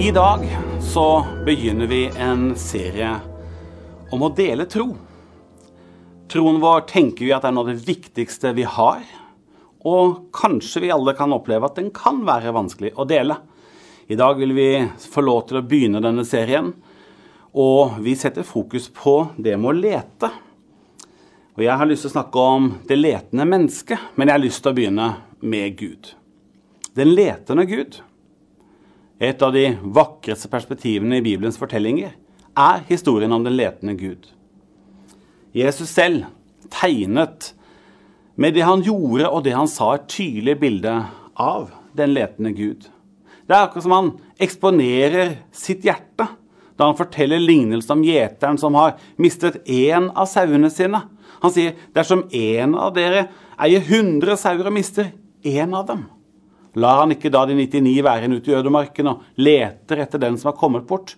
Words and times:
I 0.00 0.10
dag 0.10 0.58
så 0.80 1.26
begynner 1.44 1.86
vi 1.86 2.06
en 2.16 2.54
serie 2.56 3.20
om 4.10 4.22
å 4.24 4.30
dele 4.32 4.64
tro. 4.64 4.94
Troen 6.32 6.56
vår 6.62 6.86
tenker 6.88 7.26
vi 7.26 7.34
at 7.36 7.44
er 7.44 7.52
noe 7.52 7.66
av 7.66 7.74
det 7.74 7.84
viktigste 7.84 8.54
vi 8.56 8.64
har. 8.64 9.02
Og 9.84 10.32
kanskje 10.32 10.86
vi 10.86 10.92
alle 10.94 11.12
kan 11.18 11.36
oppleve 11.36 11.68
at 11.68 11.76
den 11.76 11.92
kan 11.92 12.22
være 12.24 12.56
vanskelig 12.56 12.94
å 12.96 13.04
dele. 13.04 13.36
I 14.08 14.16
dag 14.16 14.40
vil 14.40 14.56
vi 14.56 14.70
få 15.04 15.20
lov 15.26 15.44
til 15.50 15.60
å 15.60 15.66
begynne 15.68 16.00
denne 16.00 16.24
serien, 16.24 16.72
og 17.52 18.00
vi 18.00 18.16
setter 18.16 18.48
fokus 18.48 18.88
på 18.88 19.18
det 19.36 19.58
med 19.60 19.74
å 19.74 19.78
lete. 19.84 20.34
Og 21.58 21.66
Jeg 21.66 21.76
har 21.76 21.92
lyst 21.92 22.08
til 22.08 22.14
å 22.14 22.18
snakke 22.22 22.50
om 22.56 22.74
det 22.88 23.02
letende 23.04 23.52
mennesket, 23.52 24.16
men 24.16 24.32
jeg 24.32 24.38
har 24.38 24.48
lyst 24.48 24.64
til 24.64 24.72
å 24.72 24.78
begynne 24.80 25.14
med 25.44 25.76
Gud. 25.76 26.14
Den 26.96 27.12
letende 27.12 27.68
Gud. 27.68 28.00
Et 29.20 29.42
av 29.44 29.52
de 29.52 29.66
vakreste 29.84 30.48
perspektivene 30.48 31.18
i 31.18 31.24
Bibelens 31.24 31.58
fortellinger 31.60 32.14
er 32.56 32.84
historien 32.88 33.32
om 33.36 33.44
den 33.44 33.58
letende 33.58 33.92
Gud. 33.98 34.30
Jesus 35.52 35.90
selv 35.92 36.24
tegnet 36.72 37.50
med 38.40 38.56
det 38.56 38.64
han 38.64 38.80
gjorde 38.80 39.28
og 39.28 39.44
det 39.44 39.52
han 39.52 39.68
sa, 39.68 39.92
et 39.94 40.08
tydelig 40.08 40.56
bilde 40.62 40.94
av 41.36 41.68
den 41.96 42.14
letende 42.14 42.54
Gud. 42.56 42.86
Det 43.44 43.56
er 43.56 43.66
akkurat 43.66 43.84
som 43.84 43.96
han 43.96 44.10
eksponerer 44.40 45.34
sitt 45.52 45.84
hjerte 45.84 46.30
da 46.80 46.86
han 46.88 46.96
forteller 46.96 47.42
lignelsen 47.42 47.98
om 47.98 48.04
gjeteren 48.06 48.56
som 48.56 48.78
har 48.78 48.94
mistet 49.20 49.58
én 49.68 50.08
av 50.16 50.30
sauene 50.30 50.70
sine. 50.72 51.02
Han 51.42 51.52
sier 51.52 51.76
dersom 51.92 52.22
én 52.32 52.72
av 52.72 52.94
dere 52.96 53.26
eier 53.60 53.84
100 53.84 54.38
sauer 54.40 54.70
og 54.70 54.76
mister 54.78 55.10
én 55.44 55.76
av 55.76 55.84
dem, 55.90 56.06
lar 56.78 57.02
han 57.02 57.14
ikke 57.14 57.32
da 57.32 57.46
de 57.48 57.56
99 57.58 57.96
være 58.06 58.22
igjen 58.22 58.36
ute 58.38 58.52
i 58.52 58.56
ødemarken 58.58 59.10
og 59.10 59.24
leter 59.40 60.04
etter 60.04 60.22
den 60.22 60.38
som 60.38 60.52
har 60.52 60.60
kommet 60.60 60.86
bort, 60.86 61.16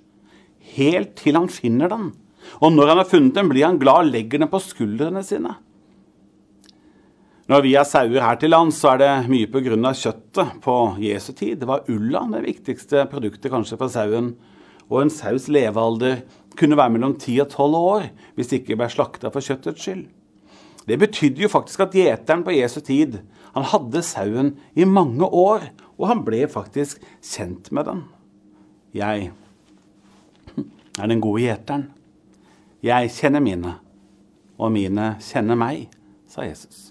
helt 0.77 1.17
til 1.21 1.37
han 1.37 1.51
finner 1.53 1.93
den. 1.93 2.13
Og 2.65 2.73
når 2.73 2.93
han 2.93 3.03
har 3.03 3.11
funnet 3.11 3.37
den, 3.37 3.51
blir 3.51 3.67
han 3.67 3.79
glad 3.81 4.07
og 4.07 4.15
legger 4.15 4.43
den 4.43 4.51
på 4.51 4.63
skuldrene 4.63 5.23
sine. 5.27 5.57
Når 7.51 7.65
vi 7.67 7.75
har 7.75 7.85
sauer 7.85 8.23
her 8.23 8.39
til 8.41 8.53
lands, 8.55 8.79
så 8.81 8.95
er 8.95 9.03
det 9.03 9.11
mye 9.29 9.49
pga. 9.51 9.93
kjøttet 9.93 10.63
på 10.63 10.77
Jesu 11.03 11.33
tid. 11.33 11.59
Det 11.61 11.69
var 11.69 11.85
ulla 11.91 12.23
det 12.33 12.47
viktigste 12.47 13.05
produktet 13.11 13.51
kanskje 13.51 13.77
for 13.77 13.89
sauen. 13.93 14.37
Og 14.89 15.03
en 15.03 15.11
saus 15.11 15.49
levealder 15.49 16.23
kunne 16.57 16.77
være 16.77 16.91
mellom 16.91 17.15
10 17.19 17.41
og 17.41 17.49
12 17.51 17.77
år 17.77 18.09
hvis 18.37 18.49
det 18.49 18.63
ikke 18.63 18.77
ble 18.77 18.89
slakta 18.89 19.31
for 19.33 19.45
kjøttets 19.45 19.83
skyld. 19.83 20.07
Det 20.87 20.99
betydde 20.99 21.45
jo 21.45 21.51
faktisk 21.51 21.81
at 21.85 21.95
gjeteren 21.95 22.43
på 22.45 22.55
Jesu 22.57 22.81
tid 22.81 23.21
han 23.53 23.69
hadde 23.69 24.03
sauen 24.05 24.55
i 24.75 24.87
mange 24.89 25.27
år, 25.27 25.69
og 26.01 26.09
han 26.09 26.23
ble 26.27 26.47
faktisk 26.51 27.03
kjent 27.21 27.69
med 27.75 27.89
den. 27.89 28.05
Jeg 28.97 29.31
er 31.01 31.09
den 31.09 31.21
gode 31.25 31.45
gjeteren. 31.45 31.91
Jeg 32.83 33.13
kjenner 33.15 33.45
mine, 33.45 33.77
og 34.59 34.73
mine 34.75 35.15
kjenner 35.23 35.59
meg, 35.59 35.87
sa 36.29 36.47
Jesus. 36.49 36.91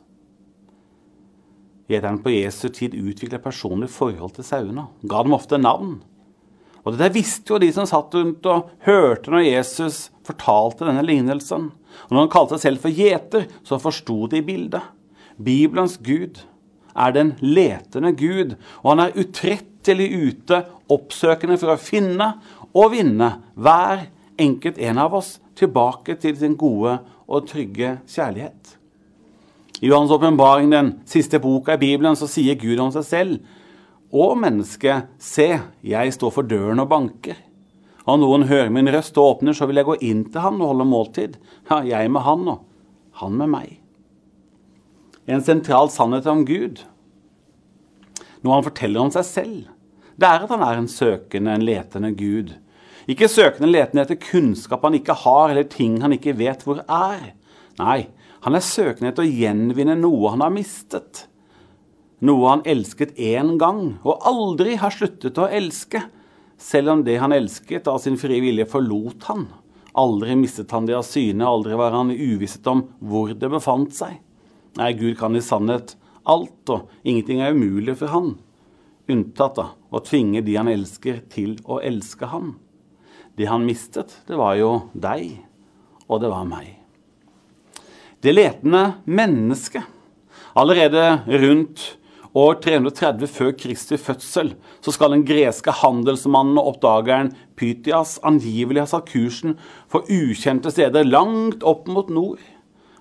Gjeteren 1.92 2.22
på 2.24 2.32
Jesu 2.32 2.70
tid 2.72 2.96
utvikla 2.96 3.42
personlig 3.44 3.90
forhold 3.92 4.38
til 4.38 4.48
sauene, 4.48 4.88
ga 5.04 5.26
dem 5.26 5.36
ofte 5.36 5.60
navn. 5.60 6.00
Og 6.82 6.96
det 6.98 7.12
visste 7.14 7.54
jo 7.54 7.60
de 7.62 7.70
som 7.74 7.86
satt 7.90 8.16
rundt 8.16 8.48
og 8.50 8.72
hørte 8.88 9.34
når 9.34 9.46
Jesus 9.46 10.08
fortalte 10.26 10.88
denne 10.88 11.04
lignelsen. 11.06 11.68
Og 12.08 12.14
når 12.14 12.24
han 12.24 12.34
kalte 12.34 12.58
seg 12.58 12.64
selv 12.64 12.86
for 12.86 12.96
gjeter, 12.96 13.46
så 13.68 13.78
forsto 13.82 14.24
de 14.32 14.42
bildet. 14.46 14.82
Bibelens 15.44 15.98
Gud 16.04 16.44
er 16.96 17.14
den 17.16 17.36
letende 17.40 18.12
Gud, 18.18 18.56
og 18.84 18.94
han 18.94 19.06
er 19.06 19.18
utrettelig 19.20 20.10
ute, 20.12 20.64
oppsøkende 20.92 21.58
for 21.60 21.74
å 21.74 21.80
finne 21.80 22.34
og 22.76 22.92
vinne 22.96 23.32
hver 23.56 24.08
enkelt 24.42 24.80
en 24.82 25.00
av 25.02 25.16
oss 25.16 25.38
tilbake 25.58 26.18
til 26.20 26.36
sin 26.40 26.58
gode 26.60 26.98
og 27.32 27.48
trygge 27.48 27.98
kjærlighet. 28.10 28.78
I 29.82 29.90
Johans 29.90 30.12
åpenbaring, 30.14 30.70
den 30.72 30.92
siste 31.10 31.40
boka 31.42 31.74
i 31.74 31.82
Bibelen, 31.82 32.16
så 32.16 32.28
sier 32.30 32.60
Gud 32.60 32.80
om 32.84 32.92
seg 32.94 33.08
selv 33.08 33.58
og 34.12 34.36
mennesket, 34.42 35.08
se, 35.18 35.48
jeg 35.88 36.14
står 36.14 36.34
for 36.36 36.48
døren 36.48 36.84
og 36.84 36.90
banker. 36.92 37.38
Og 38.10 38.20
noen 38.20 38.44
hører 38.50 38.72
min 38.74 38.90
røst 38.92 39.18
og 39.18 39.38
åpner, 39.38 39.56
så 39.56 39.68
vil 39.70 39.80
jeg 39.80 39.88
gå 39.88 39.96
inn 40.04 40.26
til 40.30 40.44
han 40.44 40.60
og 40.60 40.74
holde 40.74 40.90
måltid. 40.90 41.38
Ja, 41.70 41.80
jeg 41.86 42.12
med 42.12 42.26
han 42.26 42.48
og 42.52 42.66
han 43.22 43.38
med 43.40 43.54
meg. 43.54 43.81
En 45.32 45.44
sentral 45.46 45.88
sannhet 45.94 46.26
om 46.28 46.44
Gud, 46.44 46.82
noe 48.44 48.58
han 48.58 48.66
forteller 48.66 49.00
om 49.00 49.12
seg 49.14 49.28
selv, 49.28 49.60
det 50.20 50.28
er 50.28 50.44
at 50.44 50.52
han 50.52 50.64
er 50.66 50.80
en 50.82 50.90
søkende, 50.92 51.54
en 51.56 51.64
letende 51.64 52.12
Gud. 52.18 52.52
Ikke 53.10 53.30
søkende 53.32 53.70
letende 53.72 54.04
etter 54.04 54.20
kunnskap 54.20 54.84
han 54.86 54.98
ikke 54.98 55.16
har, 55.24 55.50
eller 55.50 55.70
ting 55.72 56.02
han 56.04 56.14
ikke 56.14 56.36
vet 56.38 56.66
hvor 56.66 56.82
er. 56.84 57.32
Nei, 57.80 58.00
han 58.44 58.58
er 58.58 58.66
søkende 58.66 59.14
etter 59.14 59.24
å 59.24 59.32
gjenvinne 59.32 59.96
noe 60.02 60.34
han 60.34 60.44
har 60.44 60.54
mistet. 60.54 61.26
Noe 62.22 62.50
han 62.52 62.66
elsket 62.70 63.16
én 63.18 63.56
gang, 63.62 64.02
og 64.04 64.28
aldri 64.28 64.76
har 64.82 64.94
sluttet 64.94 65.40
å 65.42 65.48
elske. 65.50 66.04
Selv 66.62 66.94
om 66.94 67.06
det 67.08 67.16
han 67.24 67.34
elsket 67.34 67.88
av 67.90 68.02
sin 68.04 68.20
frie 68.22 68.44
vilje 68.44 68.68
forlot 68.70 69.26
han. 69.32 69.48
Aldri 69.98 70.36
mistet 70.38 70.76
han 70.76 70.86
det 70.86 71.00
av 71.00 71.08
syne, 71.08 71.48
aldri 71.48 71.80
var 71.80 71.96
han 71.98 72.14
uvisset 72.14 72.68
om 72.70 72.84
hvor 73.00 73.34
det 73.34 73.50
befant 73.50 73.96
seg. 73.96 74.20
Nei, 74.80 74.94
Gud 74.96 75.18
kan 75.20 75.36
i 75.36 75.44
sannhet 75.44 75.96
alt, 76.30 76.70
og 76.70 76.92
ingenting 77.04 77.42
er 77.44 77.56
umulig 77.56 77.98
for 78.00 78.14
han. 78.14 78.34
Unntatt 79.12 79.58
da, 79.58 79.70
å 79.92 80.04
tvinge 80.06 80.44
de 80.46 80.56
han 80.56 80.72
elsker, 80.72 81.24
til 81.32 81.58
å 81.66 81.82
elske 81.84 82.30
ham. 82.32 82.54
Det 83.36 83.50
han 83.50 83.66
mistet, 83.68 84.14
det 84.28 84.38
var 84.40 84.56
jo 84.60 84.74
deg, 84.94 85.42
og 86.08 86.22
det 86.24 86.32
var 86.32 86.48
meg. 86.48 86.78
Det 88.22 88.36
letende 88.36 89.02
mennesket. 89.10 89.88
Allerede 90.56 91.24
rundt 91.42 91.84
år 92.38 92.58
330 92.64 93.28
før 93.32 93.52
Kristi 93.60 93.98
fødsel 94.00 94.54
så 94.84 94.94
skal 94.94 95.16
den 95.16 95.26
greske 95.28 95.74
handelsmannen 95.82 96.60
og 96.60 96.76
oppdageren 96.76 97.32
Pytias 97.60 98.18
angivelig 98.28 98.84
ha 98.84 98.90
satt 98.92 99.10
kursen 99.12 99.58
for 99.92 100.08
ukjente 100.12 100.72
steder 100.72 101.08
langt 101.08 101.66
opp 101.68 101.90
mot 101.92 102.12
nord. 102.14 102.40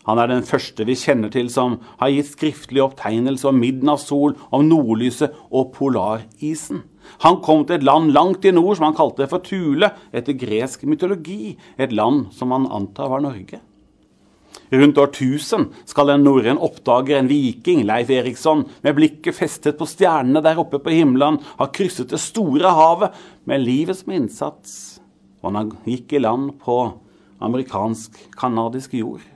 Han 0.09 0.19
er 0.19 0.31
den 0.31 0.47
første 0.47 0.87
vi 0.89 0.97
kjenner 0.97 1.33
til 1.33 1.51
som 1.53 1.77
har 2.01 2.13
gitt 2.15 2.31
skriftlig 2.31 2.81
opptegnelse 2.85 3.49
om 3.51 3.59
midnattssol, 3.61 4.37
om 4.51 4.65
nordlyset 4.69 5.35
og 5.53 5.75
polarisen. 5.77 6.85
Han 7.25 7.41
kom 7.45 7.67
til 7.67 7.79
et 7.79 7.87
land 7.87 8.13
langt 8.15 8.47
i 8.49 8.53
nord 8.55 8.79
som 8.79 8.89
han 8.89 8.97
kalte 8.97 9.29
for 9.29 9.45
Thule, 9.45 9.91
etter 10.13 10.39
gresk 10.39 10.87
mytologi, 10.89 11.57
et 11.77 11.93
land 11.93 12.31
som 12.37 12.55
han 12.55 12.69
antar 12.71 13.11
var 13.13 13.25
Norge. 13.25 13.61
Rundt 14.71 14.99
år 15.03 15.11
1000 15.11 15.67
skal 15.91 16.13
en 16.13 16.23
norrøn 16.23 16.61
oppdager, 16.63 17.19
en 17.19 17.31
viking, 17.31 17.83
Leif 17.89 18.11
Eriksson, 18.15 18.63
med 18.87 18.95
blikket 18.95 19.35
festet 19.35 19.79
på 19.79 19.89
stjernene 19.91 20.43
der 20.45 20.61
oppe 20.63 20.79
på 20.83 20.95
himmelen, 20.95 21.41
ha 21.59 21.67
krysset 21.75 22.13
det 22.13 22.23
store 22.23 22.71
havet 22.77 23.19
med 23.51 23.65
livet 23.67 23.99
som 23.99 24.15
innsats. 24.15 24.73
Og 25.43 25.51
han 25.57 25.75
gikk 25.89 26.15
i 26.15 26.23
land 26.23 26.55
på 26.63 26.79
amerikansk-canadisk 27.43 28.95
jord. 29.01 29.27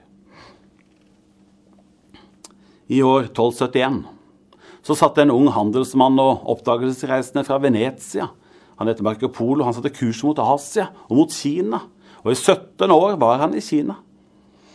I 2.93 3.01
år 3.03 3.31
1271 3.31 4.03
så 4.85 4.97
satt 4.99 5.17
en 5.23 5.33
ung 5.33 5.47
handelsmann 5.49 6.19
og 6.21 6.45
oppdagelsesreisende 6.53 7.45
fra 7.47 7.57
Venezia. 7.63 8.29
Han 8.77 8.91
heter 8.91 9.07
Marco 9.07 9.31
Polo. 9.33 9.65
Han 9.65 9.73
satte 9.73 9.93
kurs 9.95 10.21
mot 10.27 10.41
Asia 10.43 10.91
og 11.09 11.17
mot 11.23 11.33
Kina. 11.33 11.81
Og 12.25 12.35
i 12.35 12.37
17 12.37 12.93
år 12.93 13.17
var 13.21 13.41
han 13.41 13.57
i 13.57 13.63
Kina. 13.65 13.97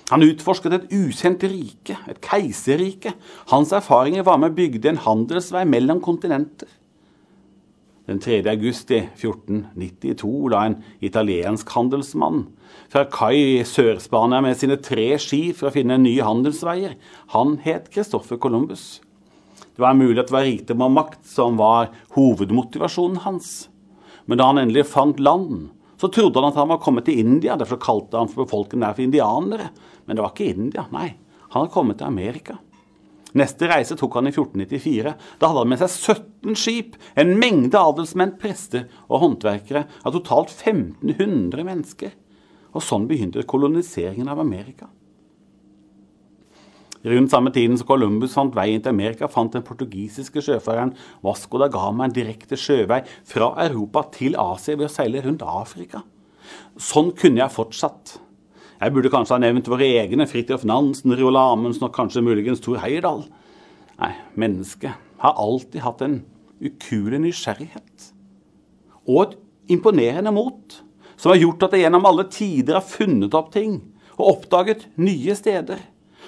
Han 0.09 0.25
utforsket 0.25 0.74
et 0.74 0.94
ukjent 0.98 1.44
rike, 1.46 1.94
et 2.09 2.18
keiserrike. 2.25 3.13
Hans 3.51 3.74
erfaringer 3.78 4.25
var 4.25 4.39
med 4.42 4.56
å 4.56 4.57
bygge 4.57 4.89
en 4.89 5.04
handelsvei 5.04 5.62
mellom 5.69 6.01
kontinenter. 6.01 6.69
Den 8.09 8.17
3. 8.17 8.39
august 8.50 8.89
i 8.89 9.03
1492 9.06 10.50
la 10.50 10.63
en 10.65 10.79
italiensk 11.06 11.69
handelsmann 11.75 12.47
fra 12.89 13.03
kai 13.06 13.35
i 13.38 13.65
Sør-Spania 13.69 14.39
med 14.41 14.57
sine 14.57 14.79
tre 14.81 15.11
skip 15.21 15.59
for 15.59 15.69
å 15.69 15.75
finne 15.75 16.00
nye 16.01 16.25
handelsveier. 16.25 16.95
Han 17.35 17.59
het 17.61 17.91
Christoffer 17.94 18.39
Columbus. 18.41 19.03
Det 19.61 19.83
var 19.85 19.94
mulig 19.94 20.23
at 20.23 20.31
det 20.31 20.35
var 20.39 20.47
rikdom 20.47 20.81
og 20.88 20.95
makt 20.95 21.21
som 21.29 21.59
var 21.61 21.91
hovedmotivasjonen 22.15 23.21
hans. 23.27 23.51
Men 24.25 24.41
da 24.41 24.50
han 24.50 24.63
endelig 24.63 24.88
fant 24.89 25.21
land, 25.21 25.69
så 26.01 26.09
trodde 26.09 26.41
han 26.41 26.50
at 26.50 26.57
han 26.57 26.73
var 26.73 26.81
kommet 26.81 27.06
til 27.06 27.21
India. 27.21 27.59
Derfor 27.61 27.77
kalte 27.83 28.17
han 28.17 28.31
for 28.31 28.47
befolkningen 28.47 28.88
der 28.88 28.97
for 28.97 29.06
indianere. 29.06 29.69
Men 30.07 30.17
det 30.17 30.25
var 30.25 30.33
ikke 30.33 30.50
India, 30.50 30.88
nei. 30.89 31.11
Han 31.51 31.61
hadde 31.61 31.75
kommet 31.77 32.01
til 32.01 32.09
Amerika. 32.09 32.57
Neste 33.38 33.68
reise 33.70 33.98
tok 34.00 34.16
han 34.18 34.30
i 34.30 34.34
1494. 34.34 35.14
Da 35.38 35.50
hadde 35.50 35.64
han 35.64 35.70
med 35.70 35.81
seg 35.81 36.16
17 36.16 36.58
skip, 36.58 36.96
en 37.20 37.36
mengde 37.42 37.78
adelsmenn, 37.78 38.38
prester 38.42 38.88
og 39.08 39.22
håndverkere 39.26 39.86
av 40.02 40.16
totalt 40.16 40.54
1500 40.56 41.66
mennesker. 41.68 42.16
Og 42.74 42.86
sånn 42.86 43.10
begynte 43.10 43.46
koloniseringen 43.50 44.30
av 44.30 44.42
Amerika. 44.42 44.90
Rundt 47.00 47.31
samme 47.31 47.52
tiden 47.56 47.78
som 47.80 47.88
Columbus 47.88 48.34
fant 48.36 48.56
veien 48.58 48.81
til 48.84 48.92
Amerika, 48.92 49.30
fant 49.31 49.54
den 49.56 49.64
portugisiske 49.64 50.42
sjøføreren 50.44 50.92
Vasco 51.24 51.62
da 51.62 51.70
Gama 51.72 52.04
en 52.06 52.16
direkte 52.16 52.60
sjøvei 52.60 53.00
fra 53.30 53.54
Europa 53.64 54.04
til 54.18 54.36
Asia 54.36 54.76
ved 54.76 54.90
å 54.90 54.92
seile 54.92 55.24
rundt 55.24 55.46
Afrika. 55.48 56.04
Sånn 56.76 57.14
kunne 57.16 57.40
jeg 57.40 57.56
fortsatt. 57.56 58.18
Jeg 58.80 58.94
burde 58.96 59.10
kanskje 59.12 59.36
ha 59.36 59.42
nevnt 59.44 59.68
våre 59.68 59.88
egne 60.00 60.24
Fridtjof 60.30 60.62
Nansen, 60.64 61.12
Roald 61.20 61.36
Amundsen 61.42 61.90
og 61.90 61.96
kanskje 61.98 62.24
muligens 62.24 62.62
Thor 62.64 62.80
Heyerdahl. 62.80 63.26
Nei, 64.00 64.14
mennesket 64.40 64.96
har 65.20 65.36
alltid 65.36 65.84
hatt 65.84 66.04
en 66.06 66.22
ukuelig 66.64 67.20
nysgjerrighet. 67.26 68.06
Og 69.04 69.20
et 69.26 69.36
imponerende 69.76 70.31
mot, 70.31 70.78
som 71.20 71.34
har 71.34 71.42
gjort 71.42 71.68
at 71.68 71.76
det 71.76 71.84
gjennom 71.84 72.08
alle 72.08 72.30
tider 72.31 72.80
har 72.80 72.88
funnet 72.88 73.36
opp 73.36 73.52
ting 73.52 73.81
og 74.16 74.30
oppdaget 74.38 74.88
nye 74.96 75.36
steder. 75.36 75.84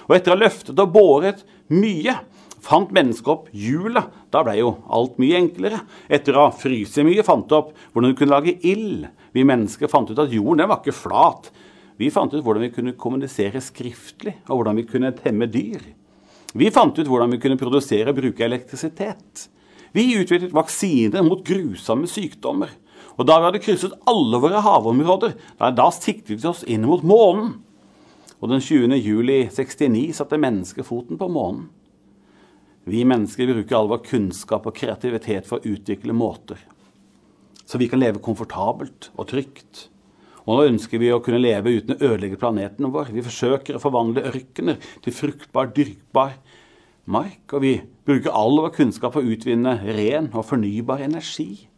Og 0.09 0.17
etter 0.17 0.33
å 0.33 0.35
ha 0.35 0.43
løftet 0.43 0.83
og 0.83 0.91
båret 0.91 1.45
mye 1.71 2.17
fant 2.61 2.91
mennesket 2.91 3.31
opp 3.31 3.47
hjulet. 3.55 4.11
Da 4.27 4.43
ble 4.43 4.59
jo 4.59 4.75
alt 4.91 5.15
mye 5.23 5.39
enklere. 5.39 5.85
Etter 6.11 6.35
å 6.35 6.49
ha 6.49 6.53
fryst 6.55 6.99
mye 7.07 7.23
fant 7.23 7.47
det 7.47 7.61
opp 7.63 7.71
hvordan 7.93 8.11
du 8.11 8.19
kunne 8.19 8.35
lage 8.35 8.59
ild. 8.59 9.07
Vi 9.31 9.47
mennesker 9.47 9.87
fant 9.91 10.11
ut 10.11 10.19
at 10.19 10.35
jorden 10.35 10.65
den 10.65 10.71
var 10.75 10.83
ikke 10.83 10.99
flat. 10.99 11.53
Vi 12.01 12.09
fant 12.09 12.33
ut 12.33 12.41
hvordan 12.41 12.65
vi 12.65 12.73
kunne 12.73 12.97
kommunisere 12.97 13.61
skriftlig, 13.61 14.39
og 14.49 14.57
hvordan 14.57 14.79
vi 14.79 14.87
kunne 14.89 15.11
temme 15.13 15.45
dyr. 15.51 15.83
Vi 16.57 16.69
fant 16.73 16.97
ut 16.97 17.07
hvordan 17.07 17.35
vi 17.35 17.39
kunne 17.43 17.59
produsere 17.61 18.09
og 18.09 18.17
bruke 18.17 18.45
elektrisitet. 18.45 19.49
Vi 19.93 20.07
utviklet 20.17 20.55
vaksiner 20.55 21.21
mot 21.27 21.43
grusomme 21.45 22.09
sykdommer. 22.09 22.71
Og 23.19 23.27
da 23.27 23.37
vi 23.37 23.47
hadde 23.49 23.61
krysset 23.61 23.93
alle 24.09 24.39
våre 24.41 24.63
havområder, 24.63 25.35
da 25.59 25.87
siktet 25.93 26.39
vi 26.39 26.49
oss 26.49 26.63
inn 26.63 26.87
mot 26.89 27.03
månen. 27.05 27.59
Og 28.41 28.49
den 28.49 28.63
20. 28.63 28.97
juli 28.97 29.43
69 29.51 30.15
satte 30.17 30.41
mennesket 30.41 30.87
foten 30.87 31.19
på 31.21 31.29
månen. 31.29 31.67
Vi 32.89 33.03
mennesker 33.05 33.51
bruker 33.51 33.77
all 33.77 33.91
vår 33.91 34.01
kunnskap 34.07 34.65
og 34.65 34.73
kreativitet 34.73 35.45
for 35.45 35.61
å 35.61 35.75
utvikle 35.75 36.17
måter. 36.17 36.57
Så 37.61 37.77
vi 37.77 37.91
kan 37.91 38.01
leve 38.01 38.23
komfortabelt 38.25 39.11
og 39.13 39.29
trygt. 39.29 39.91
Og 40.51 40.57
nå 40.57 40.63
ønsker 40.67 40.99
vi 40.99 41.07
å 41.15 41.21
kunne 41.23 41.39
leve 41.39 41.71
uten 41.77 41.95
å 41.95 42.09
ødelegge 42.09 42.39
planeten 42.39 42.89
vår. 42.91 43.13
Vi 43.15 43.23
forsøker 43.23 43.77
å 43.77 43.79
forvandle 43.79 44.25
ørkener 44.27 44.81
til 44.99 45.15
fruktbar, 45.15 45.69
dyrkbar 45.71 46.33
mark. 47.07 47.45
Og 47.55 47.63
vi 47.63 47.71
bruker 48.03 48.35
all 48.35 48.59
vår 48.59 48.73
kunnskap 48.75 49.15
for 49.15 49.23
å 49.23 49.31
utvinne 49.31 49.77
ren 49.95 50.27
og 50.33 50.43
fornybar 50.49 51.05
energi. 51.05 51.69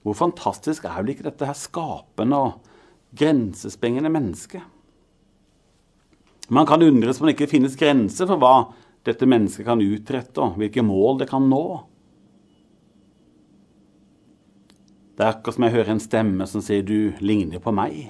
Hvor 0.00 0.16
fantastisk 0.16 0.88
er 0.88 1.02
vel 1.02 1.12
ikke 1.12 1.28
dette 1.28 1.44
her 1.44 1.58
skapende 1.60 2.40
og 2.40 2.72
grensesprengende 3.20 4.08
mennesket? 4.08 4.64
Man 6.48 6.64
kan 6.66 6.80
undres 6.82 7.20
om 7.20 7.28
det 7.28 7.36
ikke 7.36 7.52
finnes 7.52 7.76
grenser 7.78 8.26
for 8.30 8.40
hva 8.40 8.54
dette 9.04 9.28
mennesket 9.28 9.68
kan 9.68 9.84
utrette, 9.84 10.40
og 10.40 10.56
hvilke 10.56 10.82
mål 10.88 11.20
det 11.20 11.28
kan 11.28 11.44
nå. 11.52 11.64
Det 15.20 15.26
er 15.26 15.34
akkurat 15.34 15.52
som 15.58 15.64
jeg 15.66 15.74
hører 15.74 15.92
en 15.92 15.98
stemme 16.00 16.44
som 16.48 16.62
sier 16.64 16.80
'du 16.80 17.12
ligner 17.20 17.60
på 17.60 17.74
meg'. 17.76 18.08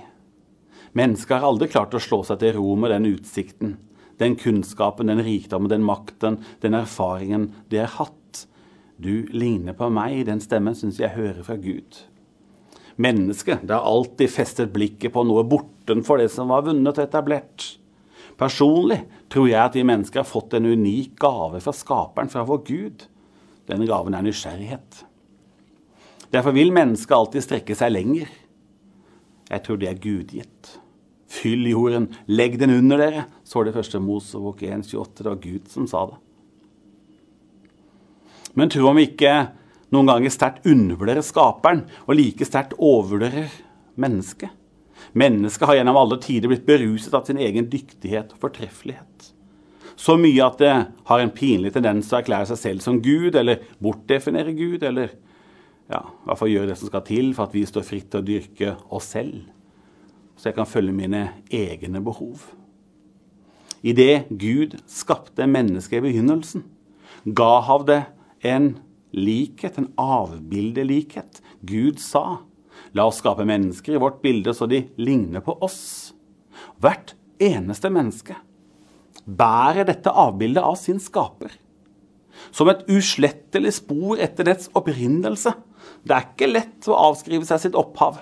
Mennesker 0.94 1.40
har 1.40 1.46
aldri 1.48 1.66
klart 1.66 1.90
å 1.90 1.98
slå 1.98 2.22
seg 2.22 2.38
til 2.38 2.52
ro 2.54 2.76
med 2.76 2.92
den 2.92 3.08
utsikten, 3.10 3.78
den 4.18 4.36
kunnskapen, 4.36 5.10
den 5.10 5.18
rikdommen, 5.18 5.68
den 5.68 5.82
makten, 5.82 6.38
den 6.62 6.72
erfaringen 6.72 7.52
de 7.68 7.78
har 7.78 7.90
hatt. 7.96 8.46
Du 9.00 9.26
ligner 9.32 9.72
på 9.72 9.90
meg, 9.90 10.24
den 10.26 10.38
stemmen 10.38 10.76
syns 10.78 11.00
jeg 11.00 11.16
hører 11.16 11.42
fra 11.42 11.56
Gud. 11.56 11.98
Mennesket 12.96 13.66
det 13.66 13.74
har 13.74 13.82
alltid 13.82 14.30
festet 14.30 14.72
blikket 14.72 15.12
på 15.12 15.26
noe 15.26 15.42
bortenfor 15.42 16.18
det 16.18 16.30
som 16.30 16.46
var 16.46 16.62
vunnet 16.62 16.96
og 16.96 17.08
etablert. 17.08 17.76
Personlig 18.38 19.02
tror 19.28 19.48
jeg 19.48 19.64
at 19.64 19.74
vi 19.74 19.82
mennesker 19.82 20.22
har 20.22 20.30
fått 20.30 20.54
en 20.54 20.64
unik 20.66 21.18
gave 21.18 21.58
fra 21.58 21.72
Skaperen, 21.72 22.30
fra 22.30 22.44
vår 22.44 22.62
Gud. 22.64 23.08
Denne 23.66 23.90
gaven 23.90 24.14
er 24.14 24.22
nysgjerrighet. 24.22 25.09
Derfor 26.31 26.55
vil 26.55 26.73
mennesket 26.75 27.17
alltid 27.17 27.44
strekke 27.44 27.77
seg 27.79 27.93
lenger. 27.94 28.31
Jeg 29.50 29.65
tror 29.67 29.81
det 29.81 29.88
er 29.91 30.03
gudgitt. 30.03 30.75
Fyll 31.31 31.67
jorden, 31.71 32.09
legg 32.31 32.56
den 32.59 32.73
under 32.75 32.99
dere, 32.99 33.25
så 33.47 33.62
det 33.67 33.75
første 33.75 34.00
Mosebok 34.03 34.62
1,28. 34.67 35.23
Det 35.23 35.31
var 35.31 35.41
Gud 35.43 35.71
som 35.71 35.87
sa 35.91 36.05
det. 36.11 36.19
Men 38.59 38.71
tro 38.71 38.88
om 38.91 38.99
ikke 38.99 39.35
noen 39.94 40.11
ganger 40.11 40.32
sterkt 40.35 40.67
undervurderer 40.71 41.23
skaperen 41.27 41.85
og 42.06 42.17
like 42.19 42.47
sterkt 42.47 42.77
overvurderer 42.79 43.50
mennesket. 44.00 44.50
Mennesket 45.19 45.67
har 45.67 45.79
gjennom 45.81 45.99
alle 45.99 46.19
tider 46.23 46.50
blitt 46.50 46.67
beruset 46.67 47.15
av 47.17 47.25
sin 47.27 47.41
egen 47.43 47.67
dyktighet 47.71 48.35
og 48.35 48.43
fortreffelighet. 48.43 49.31
Så 49.99 50.17
mye 50.21 50.44
at 50.44 50.61
det 50.62 50.75
har 51.11 51.23
en 51.23 51.32
pinlig 51.35 51.75
tendens 51.75 52.09
til 52.09 52.17
å 52.17 52.21
erklære 52.21 52.50
seg 52.53 52.61
selv 52.61 52.85
som 52.85 53.00
Gud, 53.03 53.35
eller 53.37 53.65
bortdefinere 53.82 54.55
Gud, 54.56 54.85
eller 54.87 55.12
ja, 55.90 56.04
i 56.06 56.28
hvert 56.28 56.38
fall 56.38 56.52
gjøre 56.52 56.70
det 56.70 56.78
som 56.78 56.90
skal 56.90 57.02
til 57.06 57.32
for 57.34 57.48
at 57.48 57.56
vi 57.56 57.64
står 57.66 57.87
fritt 57.87 58.10
til 58.12 58.22
å 58.22 58.26
dyrke 58.26 58.75
oss 58.94 59.10
selv, 59.16 59.48
så 60.38 60.50
jeg 60.50 60.56
kan 60.56 60.69
følge 60.69 60.94
mine 60.96 61.22
egne 61.52 62.02
behov. 62.04 62.46
Idet 63.82 64.28
Gud 64.31 64.76
skapte 64.88 65.48
mennesket 65.48 65.98
i 66.00 66.04
begynnelsen, 66.04 66.64
ga 67.25 67.58
hav 67.66 67.87
det 67.88 68.02
en 68.46 68.75
likhet, 69.12 69.78
en 69.81 69.90
avbildelikhet. 70.00 71.40
Gud 71.66 71.98
sa, 72.00 72.43
la 72.96 73.06
oss 73.08 73.20
skape 73.20 73.44
mennesker 73.48 73.96
i 73.96 74.02
vårt 74.02 74.20
bilde 74.22 74.54
så 74.56 74.69
de 74.70 74.84
ligner 75.00 75.43
på 75.44 75.56
oss. 75.64 76.12
Hvert 76.81 77.14
eneste 77.40 77.90
menneske 77.93 78.36
bærer 79.25 79.88
dette 79.88 80.12
avbildet 80.12 80.64
av 80.64 80.78
sin 80.81 81.00
skaper. 81.02 81.52
Som 82.50 82.70
et 82.72 82.82
uslettelig 82.90 83.76
spor 83.78 84.20
etter 84.22 84.48
dets 84.48 84.70
opprinnelse. 84.76 85.52
Det 86.04 86.16
er 86.16 86.26
ikke 86.26 86.50
lett 86.50 86.88
å 86.88 86.98
avskrive 87.10 87.46
seg 87.48 87.62
sitt 87.64 87.78
opphav. 87.78 88.19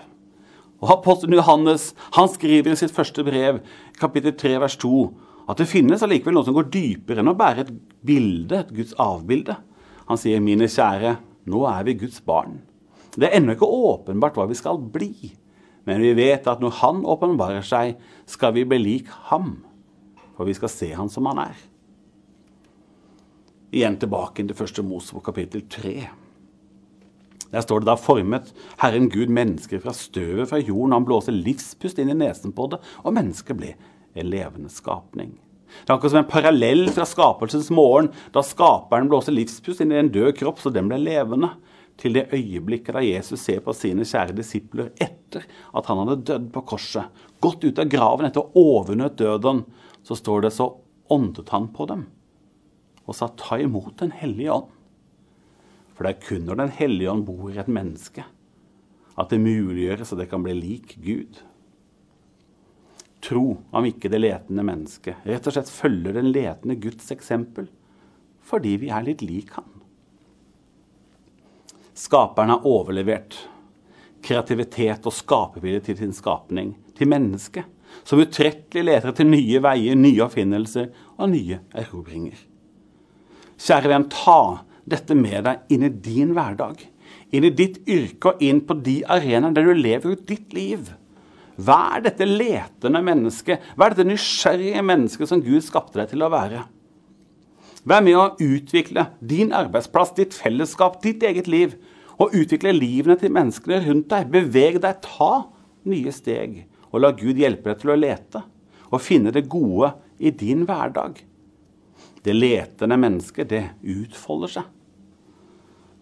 Og 0.78 0.92
Apostelen 0.94 1.38
Johannes 1.38 1.90
han 2.14 2.28
skriver 2.30 2.74
i 2.74 2.78
sitt 2.78 2.94
første 2.94 3.24
brev, 3.26 3.62
kapittel 3.98 4.34
3, 4.38 4.58
vers 4.62 4.76
2, 4.78 5.00
at 5.48 5.58
det 5.58 5.70
finnes 5.70 6.02
allikevel 6.04 6.36
noe 6.36 6.46
som 6.46 6.54
går 6.54 6.68
dypere 6.70 7.22
enn 7.22 7.32
å 7.32 7.38
bære 7.38 7.64
et 7.64 7.72
bilde, 8.06 8.60
et 8.60 8.74
Guds 8.76 8.94
avbilde. 9.00 9.56
Han 10.08 10.20
sier, 10.20 10.40
'Mine 10.40 10.68
kjære, 10.68 11.16
nå 11.48 11.64
er 11.66 11.84
vi 11.84 11.98
Guds 12.04 12.20
barn'. 12.20 12.60
Det 13.16 13.26
er 13.26 13.40
ennå 13.40 13.56
ikke 13.56 13.66
åpenbart 13.66 14.36
hva 14.38 14.46
vi 14.48 14.54
skal 14.54 14.78
bli, 14.78 15.32
men 15.84 16.00
vi 16.00 16.12
vet 16.14 16.46
at 16.46 16.60
når 16.60 16.70
Han 16.82 17.02
åpenbarer 17.04 17.64
seg, 17.64 17.96
skal 18.26 18.52
vi 18.52 18.64
bli 18.64 18.78
lik 18.78 19.08
ham, 19.30 19.64
for 20.36 20.44
vi 20.44 20.54
skal 20.54 20.68
se 20.68 20.92
Han 20.94 21.08
som 21.08 21.26
Han 21.26 21.38
er. 21.38 21.56
Igjen 23.68 23.98
tilbake 24.00 24.46
til 24.48 24.56
første 24.56 24.80
Mosebok 24.80 25.26
kapittel 25.26 25.60
3. 25.68 25.90
Der 27.52 27.64
står 27.64 27.82
det 27.82 27.88
da 27.90 27.98
formet 28.00 28.54
Herren 28.80 29.10
Gud 29.12 29.28
mennesker 29.28 29.82
fra 29.82 29.92
støvet 29.92 30.48
fra 30.48 30.60
jorden, 30.62 30.94
han 30.96 31.04
blåser 31.04 31.36
livspust 31.36 32.00
inn 32.00 32.08
i 32.08 32.16
nesen 32.16 32.54
på 32.56 32.70
det, 32.72 32.78
og 33.04 33.12
mennesket 33.18 33.60
ble 33.60 33.74
en 34.16 34.32
levende 34.32 34.72
skapning. 34.72 35.36
Det 35.68 35.92
er 35.92 35.98
akkurat 35.98 36.14
som 36.16 36.22
en 36.22 36.32
parallell 36.32 36.88
fra 36.96 37.04
skapelsens 37.08 37.68
morgen, 37.68 38.08
da 38.32 38.40
skaperen 38.40 39.12
blåser 39.12 39.36
livspust 39.36 39.84
inn 39.84 39.92
i 39.92 40.00
en 40.00 40.12
død 40.16 40.32
kropp 40.40 40.64
så 40.64 40.72
den 40.72 40.88
ble 40.88 41.02
levende, 41.04 41.52
til 42.00 42.16
det 42.16 42.30
øyeblikket 42.32 42.96
da 42.96 43.04
Jesus 43.04 43.44
ser 43.44 43.60
på 43.60 43.76
sine 43.76 44.08
kjære 44.08 44.32
disipler 44.38 44.94
etter 44.96 45.44
at 45.76 45.88
han 45.90 46.06
hadde 46.06 46.22
dødd 46.24 46.52
på 46.56 46.64
korset, 46.72 47.12
gått 47.44 47.68
ut 47.68 47.84
av 47.84 47.92
graven 47.92 48.30
etter 48.30 48.40
å 48.40 48.48
ha 48.48 48.68
overvunnet 48.78 49.20
døden, 49.20 49.66
så 50.00 50.16
står 50.16 50.46
det 50.46 50.56
så 50.56 50.72
åndet 51.12 51.52
han 51.52 51.68
på 51.74 51.84
dem 51.90 52.08
og 53.08 53.16
sa 53.16 53.30
ta 53.40 53.58
imot 53.60 53.96
Den 54.02 54.12
hellige 54.12 54.52
ånd. 54.52 54.72
For 55.96 56.04
det 56.04 56.14
er 56.14 56.26
kun 56.28 56.44
når 56.46 56.62
Den 56.62 56.74
hellige 56.78 57.12
ånd 57.12 57.24
bor 57.26 57.48
i 57.50 57.58
et 57.58 57.70
menneske, 57.72 58.26
at 59.18 59.32
det 59.32 59.40
muliggjøres 59.42 60.12
at 60.12 60.20
det 60.20 60.28
kan 60.30 60.44
bli 60.44 60.54
lik 60.54 60.98
Gud 61.02 61.40
tro 63.24 63.56
om 63.70 63.86
ikke 63.86 64.10
det 64.12 64.20
letende 64.22 64.62
mennesket 64.62 65.26
rett 65.26 65.46
og 65.48 65.54
slett 65.54 65.72
følger 65.72 66.14
den 66.16 66.30
letende 66.30 66.78
Guds 66.80 67.10
eksempel 67.14 67.66
fordi 68.48 68.76
vi 68.80 68.88
er 68.94 69.04
litt 69.04 69.20
lik 69.20 69.50
han. 69.58 69.66
Skaperen 71.98 72.54
har 72.54 72.64
overlevert 72.68 73.36
kreativitet 74.24 75.04
og 75.04 75.12
skapervilje 75.12 75.82
til 75.90 75.98
sin 75.98 76.14
skapning, 76.16 76.70
til 76.96 77.10
mennesket, 77.12 77.66
som 78.08 78.22
utrettelig 78.22 78.86
leter 78.86 79.12
etter 79.12 79.28
nye 79.28 79.60
veier, 79.60 79.98
nye 79.98 80.24
oppfinnelser 80.24 80.88
og 81.18 81.28
nye 81.34 81.60
erobringer. 81.76 82.40
Kjære 83.58 83.90
venn, 83.90 84.06
ta 84.12 84.64
dette 84.88 85.16
med 85.18 85.42
deg 85.44 85.74
inn 85.74 85.84
i 85.84 85.90
din 85.90 86.32
hverdag, 86.36 86.80
inn 87.34 87.44
i 87.44 87.52
ditt 87.52 87.80
yrke 87.90 88.32
og 88.32 88.42
inn 88.44 88.62
på 88.64 88.78
de 88.86 89.00
arenaene 89.10 89.54
der 89.56 89.68
du 89.68 89.74
lever 89.76 90.14
ut 90.14 90.24
ditt 90.28 90.54
liv. 90.56 90.92
Er 91.58 92.02
dette 92.04 92.26
letende 92.26 93.02
mennesket? 93.02 93.64
Er 93.74 93.92
dette 93.92 94.06
nysgjerrige 94.06 94.82
mennesket 94.86 95.30
som 95.30 95.42
Gud 95.42 95.64
skapte 95.66 95.98
deg 95.98 96.12
til 96.12 96.22
å 96.22 96.30
være? 96.30 96.62
Vær 97.88 98.04
med 98.04 98.18
å 98.18 98.28
utvikle 98.42 99.08
din 99.18 99.50
arbeidsplass, 99.56 100.14
ditt 100.14 100.36
fellesskap, 100.36 101.00
ditt 101.02 101.24
eget 101.26 101.50
liv. 101.50 101.74
Og 102.18 102.34
utvikle 102.34 102.74
livene 102.74 103.14
til 103.18 103.30
menneskene 103.34 103.78
rundt 103.84 104.08
deg. 104.10 104.30
Beveg 104.30 104.80
deg, 104.82 105.02
ta 105.02 105.48
nye 105.88 106.14
steg. 106.14 106.64
Og 106.90 107.02
la 107.02 107.12
Gud 107.14 107.38
hjelpe 107.38 107.72
deg 107.72 107.82
til 107.82 107.94
å 107.94 107.98
lete 107.98 108.44
og 108.88 109.02
finne 109.04 109.32
det 109.34 109.48
gode 109.52 109.92
i 110.18 110.30
din 110.32 110.64
hverdag. 110.68 111.18
Det 112.24 112.34
letende 112.34 112.98
mennesket, 112.98 113.48
det 113.48 113.64
utfolder 113.82 114.58
seg. 114.58 114.70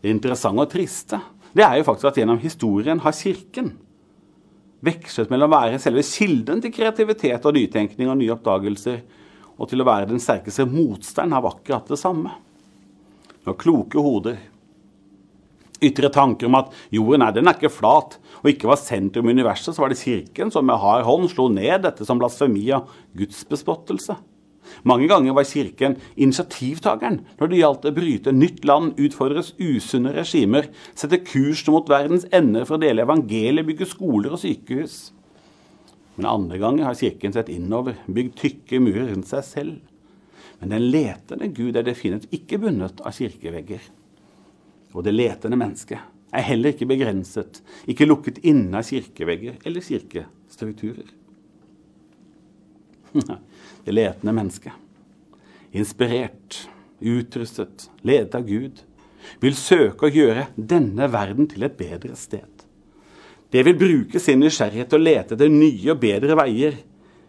Det 0.02 0.12
interessante 0.12 0.64
og 0.64 0.70
triste 0.70 1.20
det 1.56 1.64
er 1.64 1.78
jo 1.78 1.86
faktisk 1.86 2.10
at 2.10 2.18
gjennom 2.20 2.40
historien 2.42 3.00
har 3.00 3.14
Kirken 3.16 3.70
vekslet 4.84 5.30
mellom 5.32 5.48
å 5.48 5.56
være 5.56 5.78
selve 5.80 6.02
kilden 6.04 6.60
til 6.62 6.74
kreativitet 6.74 7.46
og 7.48 7.56
nytenkning 7.56 8.10
og 8.12 8.18
nye 8.20 8.34
oppdagelser, 8.34 8.98
og 9.56 9.70
til 9.70 9.80
å 9.80 9.86
være 9.88 10.10
den 10.10 10.20
sterkeste 10.20 10.66
motstand 10.68 11.32
av 11.32 11.48
akkurat 11.48 11.88
det 11.88 11.96
samme. 11.96 12.34
Når 13.46 13.56
kloke 13.62 14.02
hoder 14.02 14.36
ytre 15.86 16.10
tanker 16.12 16.48
om 16.48 16.58
at 16.58 16.72
jorden 16.92 17.24
er, 17.24 17.34
den 17.36 17.48
er 17.48 17.56
ikke 17.56 17.72
flat, 17.72 18.18
og 18.42 18.50
ikke 18.52 18.68
var 18.68 18.80
sentrum 18.80 19.28
i 19.28 19.34
universet, 19.36 19.72
så 19.72 19.82
var 19.82 19.92
det 19.92 20.00
Kirken 20.02 20.52
som 20.52 20.66
med 20.68 20.80
hard 20.82 21.06
hånd 21.08 21.30
slo 21.32 21.48
ned 21.52 21.86
dette 21.86 22.04
som 22.04 22.20
blasfemi 22.20 22.66
og 22.76 22.92
gudsbespottelse. 23.16 24.16
Mange 24.86 25.08
ganger 25.10 25.36
var 25.36 25.48
Kirken 25.48 25.96
initiativtakeren 26.14 27.20
når 27.38 27.50
det 27.50 27.60
gjaldt 27.60 27.88
å 27.88 27.94
bryte 27.96 28.34
nytt 28.34 28.64
land, 28.68 28.94
utfordres 29.00 29.52
usunne 29.58 30.14
regimer, 30.16 30.70
sette 30.94 31.22
kurs 31.26 31.64
mot 31.72 31.88
verdens 31.90 32.28
ender 32.34 32.66
for 32.68 32.78
å 32.78 32.84
dele 32.84 33.04
evangeliet, 33.06 33.66
bygge 33.66 33.90
skoler 33.90 34.36
og 34.36 34.42
sykehus. 34.42 35.10
Men 36.16 36.30
andre 36.30 36.58
ganger 36.62 36.88
har 36.88 36.96
Kirken 36.96 37.34
sett 37.36 37.52
innover, 37.52 37.98
bygd 38.08 38.38
tykke 38.40 38.80
murer 38.80 39.10
rundt 39.12 39.28
seg 39.28 39.44
selv. 39.44 39.76
Men 40.60 40.72
den 40.72 40.88
letende 40.88 41.50
Gud 41.52 41.76
er 41.76 41.84
definitivt 41.84 42.32
ikke 42.32 42.60
bundet 42.62 43.02
av 43.04 43.12
kirkevegger. 43.16 43.82
Og 44.96 45.04
det 45.04 45.12
letende 45.12 45.58
mennesket 45.60 46.00
er 46.36 46.46
heller 46.46 46.72
ikke 46.72 46.88
begrenset, 46.88 47.60
ikke 47.88 48.08
lukket 48.08 48.40
inne 48.48 48.80
av 48.80 48.88
kirkevegger 48.88 49.60
eller 49.68 49.84
kirkestrukturer. 49.84 51.12
Det 53.86 53.94
letende 53.94 54.34
mennesket, 54.34 54.72
inspirert, 55.76 56.66
utrustet, 57.00 57.88
ledet 58.02 58.34
av 58.34 58.46
Gud, 58.48 58.80
vil 59.42 59.54
søke 59.58 60.08
å 60.08 60.12
gjøre 60.12 60.48
denne 60.56 61.06
verden 61.12 61.46
til 61.50 61.66
et 61.66 61.76
bedre 61.78 62.16
sted. 62.18 62.64
Det 63.50 63.62
vil 63.66 63.78
bruke 63.78 64.20
sin 64.22 64.42
nysgjerrighet 64.42 64.90
til 64.90 64.98
å 64.98 65.06
lete 65.06 65.36
etter 65.36 65.52
nye 65.52 65.92
og 65.94 66.00
bedre 66.02 66.38
veier 66.38 66.80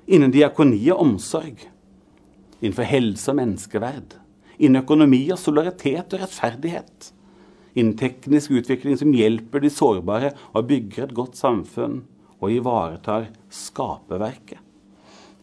innen 0.09 0.33
diakoni 0.33 0.81
og 0.95 1.03
omsorg, 1.03 1.61
innenfor 2.57 2.89
helse 2.89 3.29
og 3.29 3.37
menneskeverd, 3.37 4.17
innen 4.57 4.81
økonomi 4.81 5.21
og 5.29 5.41
solidaritet 5.41 6.17
og 6.17 6.23
rettferdighet 6.23 7.11
innen 7.77 7.97
teknisk 7.97 8.51
utvikling 8.57 8.97
som 8.97 9.13
hjelper 9.13 9.61
de 9.61 9.69
sårbare 9.69 10.31
og 10.53 10.69
bygger 10.69 11.05
et 11.05 11.17
godt 11.17 11.37
samfunn 11.37 12.01
og 12.37 12.53
ivaretar 12.53 13.29
skaperverket. 13.53 14.66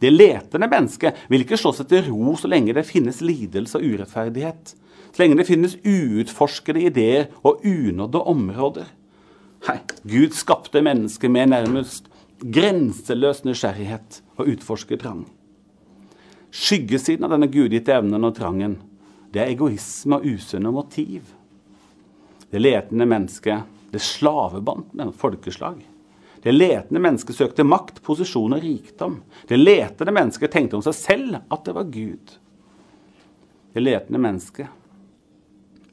Det 0.05 0.11
letende 0.13 0.69
mennesket 0.69 1.23
vil 1.33 1.47
ikke 1.47 1.57
slå 1.57 1.71
seg 1.73 1.89
til 1.89 2.11
ro 2.11 2.35
så 2.37 2.49
lenge 2.51 2.75
det 2.77 2.85
finnes 2.85 3.23
lidelse 3.25 3.79
og 3.79 3.87
urettferdighet. 3.89 4.75
Så 5.15 5.23
lenge 5.23 5.39
det 5.39 5.47
finnes 5.49 5.79
uutforskede 5.81 6.83
ideer 6.91 7.31
og 7.41 7.65
unådde 7.65 8.21
områder. 8.35 8.91
Hei, 9.65 9.79
Gud 10.05 10.37
skapte 10.37 10.83
mennesket 10.85 11.33
med 11.33 11.55
nærmest 11.55 12.11
grenseløs 12.43 13.47
nysgjerrighet 13.47 14.21
og 14.37 14.51
utforskertrang. 14.53 15.25
Skyggesiden 16.53 17.25
av 17.25 17.33
denne 17.33 17.49
gudgitte 17.49 17.97
evnen 17.97 18.29
og 18.29 18.37
trangen, 18.37 18.77
det 19.33 19.41
er 19.41 19.55
egoisme 19.55 20.21
og 20.21 20.29
usunne 20.35 20.75
motiv. 20.75 21.33
Det 22.53 22.61
letende 22.61 23.09
mennesket 23.09 23.65
det 23.95 24.05
slavebandt 24.05 24.93
med 24.93 25.17
folkeslag. 25.17 25.81
Det 26.45 26.53
letende 26.53 27.01
mennesket 27.01 27.39
søkte 27.39 27.65
makt, 27.65 28.03
posisjon 28.05 28.53
og 28.53 28.65
rikdom. 28.65 29.19
Det 29.49 29.57
letende 29.57 30.13
mennesket 30.13 30.53
tenkte 30.53 30.77
om 30.77 30.85
seg 30.85 30.97
selv 30.99 31.39
at 31.41 31.63
det 31.65 31.77
var 31.77 31.93
Gud. 31.93 32.35
Det 33.75 33.83
letende 33.83 34.21
mennesket 34.23 34.81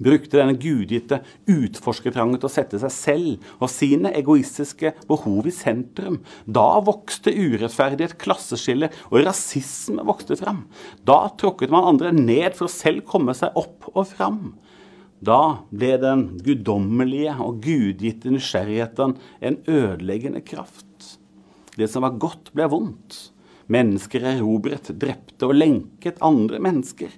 brukte 0.01 0.39
denne 0.39 0.58
gudgitte 0.58 1.22
utforskertrangen 1.50 2.39
til 2.39 2.50
å 2.50 2.51
sette 2.51 2.79
seg 2.81 2.93
selv 2.93 3.51
og 3.62 3.70
sine 3.72 4.12
egoistiske 4.17 4.96
behov 5.10 5.48
i 5.50 5.53
sentrum. 5.55 6.20
Da 6.46 6.81
vokste 6.86 7.34
urettferdighet, 7.34 8.17
klasseskille 8.22 8.91
og 9.12 9.22
rasisme 9.27 10.05
vokste 10.08 10.38
fram. 10.39 10.65
Da 11.08 11.24
tråkket 11.38 11.74
man 11.74 11.88
andre 11.93 12.13
ned 12.15 12.58
for 12.58 12.67
å 12.67 12.74
selv 12.74 13.05
komme 13.10 13.38
seg 13.38 13.58
opp 13.60 13.91
og 13.93 14.03
fram. 14.10 14.41
Da 15.21 15.41
ble 15.69 15.95
den 16.01 16.23
guddommelige 16.41 17.35
og 17.43 17.59
gudgitte 17.61 18.31
nysgjerrigheten 18.33 19.13
en 19.45 19.59
ødeleggende 19.69 20.41
kraft. 20.41 20.87
Det 21.77 21.87
som 21.89 22.01
var 22.05 22.17
godt, 22.21 22.49
ble 22.57 22.65
vondt. 22.71 23.19
Mennesker 23.71 24.25
erobret, 24.33 24.89
drepte 24.99 25.47
og 25.47 25.53
lenket 25.55 26.17
andre 26.25 26.57
mennesker. 26.63 27.13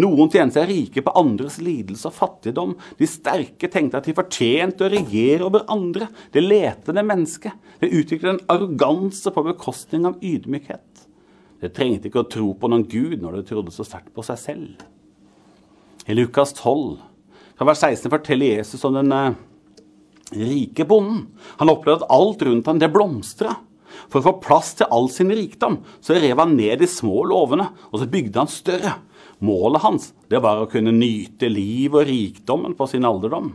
Noen 0.00 0.30
tjente 0.32 0.56
seg 0.56 0.70
rike 0.70 1.02
på 1.04 1.12
andres 1.20 1.58
lidelse 1.60 2.08
og 2.08 2.16
fattigdom. 2.16 2.72
De 2.96 3.08
sterke 3.10 3.68
tenkte 3.68 4.00
at 4.00 4.08
de 4.08 4.16
fortjente 4.16 4.86
å 4.86 4.90
regjere 4.92 5.44
over 5.44 5.66
andre. 5.72 6.08
Det 6.32 6.40
letende 6.40 7.04
mennesket. 7.04 7.52
Det 7.82 7.92
utviklet 7.92 8.32
en 8.32 8.42
arroganse 8.54 9.28
på 9.34 9.44
bekostning 9.52 10.08
av 10.08 10.16
ydmykhet. 10.24 11.04
Det 11.60 11.74
trengte 11.76 12.08
ikke 12.08 12.24
å 12.24 12.30
tro 12.32 12.48
på 12.56 12.72
noen 12.72 12.88
gud 12.88 13.20
når 13.20 13.42
det 13.42 13.46
trodde 13.52 13.74
så 13.74 13.84
sterkt 13.86 14.14
på 14.16 14.24
seg 14.26 14.40
selv. 14.40 14.86
I 16.08 16.16
Lukas 16.16 16.56
12 16.56 17.11
fra 17.62 17.70
vers 17.70 17.78
16 17.78 18.10
forteller 18.10 18.56
Jesus 18.58 18.84
om 18.84 18.96
den 18.98 19.12
eh, 19.14 19.34
rike 20.32 20.84
bonden. 20.88 21.28
Han 21.60 21.70
opplevde 21.70 22.02
at 22.02 22.14
alt 22.14 22.42
rundt 22.42 22.66
ham 22.66 22.80
det 22.82 22.90
blomstra. 22.90 23.54
For 24.10 24.18
å 24.18 24.24
få 24.24 24.32
plass 24.42 24.72
til 24.78 24.88
all 24.90 25.06
sin 25.12 25.30
rikdom 25.30 25.82
så 26.02 26.16
rev 26.16 26.40
han 26.40 26.56
ned 26.56 26.80
de 26.80 26.88
små 26.88 27.26
låvene, 27.28 27.68
og 27.92 28.00
så 28.00 28.08
bygde 28.10 28.40
han 28.40 28.50
større. 28.50 28.96
Målet 29.44 29.84
hans 29.84 30.08
det 30.32 30.40
var 30.42 30.62
å 30.62 30.70
kunne 30.70 30.94
nyte 30.96 31.50
liv 31.52 31.94
og 31.94 32.08
rikdommen 32.08 32.74
på 32.78 32.88
sin 32.90 33.06
alderdom. 33.06 33.52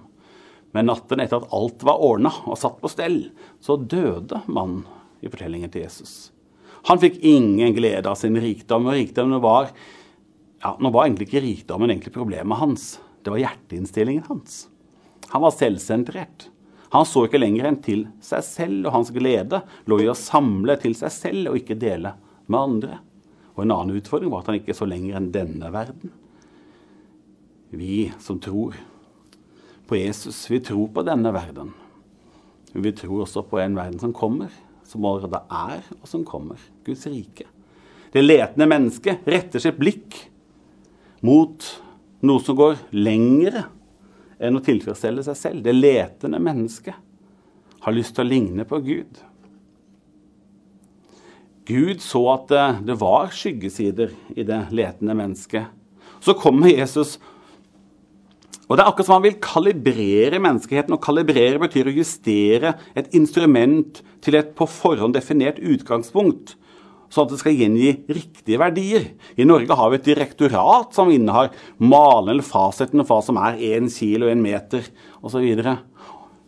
Men 0.76 0.88
natten 0.88 1.24
etter 1.24 1.42
at 1.42 1.52
alt 1.58 1.84
var 1.88 2.04
ordna 2.04 2.32
og 2.46 2.60
satt 2.60 2.78
på 2.80 2.92
stell, 2.92 3.22
så 3.60 3.76
døde 3.76 4.44
mannen 4.46 4.86
i 5.20 5.32
fortellingen 5.32 5.72
til 5.74 5.88
Jesus. 5.88 6.30
Han 6.88 7.02
fikk 7.02 7.18
ingen 7.26 7.74
glede 7.76 8.08
av 8.08 8.20
sin 8.20 8.38
rikdom, 8.40 8.88
og 8.88 8.96
rikdommen 8.96 9.44
var 9.44 9.74
ja, 10.62 10.76
Nå 10.82 10.90
var 10.94 11.06
egentlig 11.06 11.28
ikke 11.28 11.44
rikdommen 11.44 11.92
egentlig 11.92 12.16
problemet 12.16 12.58
hans. 12.62 12.86
Det 13.28 13.32
var 13.34 13.42
hjerteinnstillingen 13.42 14.24
hans. 14.30 14.70
Han 15.34 15.42
var 15.44 15.52
selvsentrert. 15.52 16.46
Han 16.96 17.04
så 17.06 17.26
ikke 17.28 17.42
lenger 17.42 17.66
enn 17.68 17.78
til 17.84 18.06
seg 18.24 18.44
selv, 18.48 18.86
og 18.88 18.94
hans 18.94 19.10
glede 19.12 19.58
lå 19.92 19.98
i 20.00 20.06
å 20.08 20.14
samle 20.16 20.78
til 20.80 20.94
seg 20.96 21.12
selv 21.12 21.50
og 21.52 21.58
ikke 21.60 21.76
dele 21.76 22.14
med 22.48 22.56
andre. 22.62 23.00
Og 23.52 23.66
en 23.66 23.74
annen 23.76 23.98
utfordring 24.00 24.32
var 24.32 24.46
at 24.46 24.54
han 24.54 24.62
ikke 24.62 24.76
så 24.78 24.88
lenger 24.88 25.18
enn 25.20 25.28
denne 25.34 25.72
verden. 25.74 26.14
Vi 27.76 28.06
som 28.24 28.40
tror 28.40 28.78
på 29.92 30.00
Jesus, 30.00 30.46
vi 30.48 30.62
tror 30.64 30.88
på 30.96 31.04
denne 31.04 31.34
verden. 31.36 31.74
Men 32.72 32.86
vi 32.86 32.94
tror 32.96 33.26
også 33.26 33.44
på 33.50 33.60
en 33.60 33.76
verden 33.76 34.00
som 34.00 34.14
kommer, 34.16 34.54
som 34.88 35.04
allerede 35.04 35.44
er, 35.52 35.84
og 36.00 36.08
som 36.08 36.24
kommer. 36.24 36.64
Guds 36.88 37.04
rike. 37.12 37.50
Det 38.16 38.24
letende 38.24 38.70
mennesket 38.72 39.28
retter 39.28 39.60
sitt 39.68 39.76
blikk 39.84 40.16
mot 41.28 41.68
noe 42.26 42.42
som 42.44 42.58
går 42.58 42.80
lengre 42.98 43.68
enn 44.42 44.58
å 44.58 44.64
tilfredsstelle 44.64 45.24
seg 45.26 45.38
selv. 45.38 45.64
Det 45.66 45.76
letende 45.76 46.42
mennesket 46.42 46.98
har 47.86 47.96
lyst 47.96 48.16
til 48.18 48.26
å 48.26 48.30
ligne 48.32 48.66
på 48.68 48.82
Gud. 48.86 49.24
Gud 51.68 52.04
så 52.04 52.22
at 52.32 52.54
det 52.88 52.96
var 53.00 53.34
skyggesider 53.36 54.14
i 54.38 54.46
det 54.48 54.60
letende 54.76 55.18
mennesket. 55.18 55.68
Så 56.24 56.34
kommer 56.40 56.72
Jesus, 56.72 57.18
og 58.68 58.76
det 58.76 58.84
er 58.84 58.90
akkurat 58.90 59.08
som 59.08 59.16
han 59.18 59.26
vil 59.26 59.40
kalibrere 59.44 60.40
menneskeheten. 60.44 60.96
Og 60.96 61.04
kalibrere 61.04 61.60
betyr 61.62 61.88
å 61.88 61.96
justere 61.96 62.74
et 63.00 63.14
instrument 63.16 64.02
til 64.24 64.36
et 64.40 64.54
på 64.58 64.68
forhånd 64.68 65.16
definert 65.16 65.62
utgangspunkt 65.64 66.58
sånn 67.14 67.28
at 67.28 67.34
det 67.34 67.40
skal 67.42 67.58
gjengi 67.58 67.92
riktige 68.12 68.60
verdier. 68.62 69.06
I 69.40 69.46
Norge 69.48 69.78
har 69.80 69.92
vi 69.92 70.00
et 70.00 70.10
direktorat 70.10 70.96
som 70.96 71.12
innehar 71.12 71.54
malen 71.78 72.34
eller 72.34 72.46
fasiten 72.46 73.04
for 73.04 73.18
hva 73.18 73.28
som 73.28 73.40
er 73.42 73.62
én 73.74 73.92
kilo, 73.92 74.30
én 74.32 74.44
meter 74.44 74.88
osv. 75.22 75.46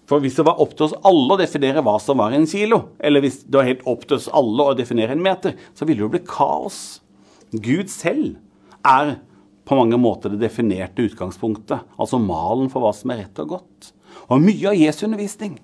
For 0.10 0.24
hvis 0.24 0.40
det 0.40 0.46
var 0.48 0.60
opp 0.62 0.74
til 0.76 0.88
oss 0.88 0.98
alle 1.06 1.36
å 1.36 1.40
definere 1.40 1.84
hva 1.86 1.96
som 2.02 2.20
var 2.20 2.34
en 2.34 2.48
kilo, 2.50 2.82
eller 2.98 3.24
hvis 3.24 3.44
det 3.46 3.60
var 3.60 3.70
helt 3.70 3.88
opp 3.90 4.08
til 4.08 4.18
oss 4.18 4.30
alle 4.34 4.66
å 4.72 4.76
definere 4.78 5.14
en 5.14 5.24
meter, 5.24 5.56
så 5.78 5.86
ville 5.86 6.02
det 6.02 6.08
jo 6.08 6.14
bli 6.16 6.26
kaos. 6.26 6.80
Gud 7.54 7.92
selv 7.94 8.40
er 8.86 9.20
på 9.70 9.78
mange 9.78 10.00
måter 10.02 10.34
det 10.34 10.42
definerte 10.42 11.06
utgangspunktet, 11.06 11.86
altså 12.02 12.18
malen 12.22 12.72
for 12.74 12.82
hva 12.82 12.94
som 12.98 13.14
er 13.14 13.24
rett 13.24 13.42
og 13.44 13.54
godt. 13.54 13.92
Og 14.34 14.42
mye 14.42 14.72
av 14.72 14.78
Jesu 14.80 15.06
undervisning 15.06 15.60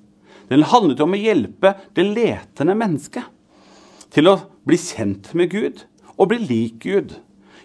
den 0.52 0.66
handlet 0.70 1.02
om 1.02 1.16
å 1.16 1.20
hjelpe 1.20 1.72
det 1.98 2.06
letende 2.06 2.76
mennesket 2.78 3.26
til 4.14 4.30
å 4.30 4.36
bli 4.66 4.78
kjent 4.82 5.32
med 5.38 5.52
Gud 5.54 5.86
og 6.16 6.32
bli 6.32 6.40
lik 6.42 6.80
Gud. 6.86 7.18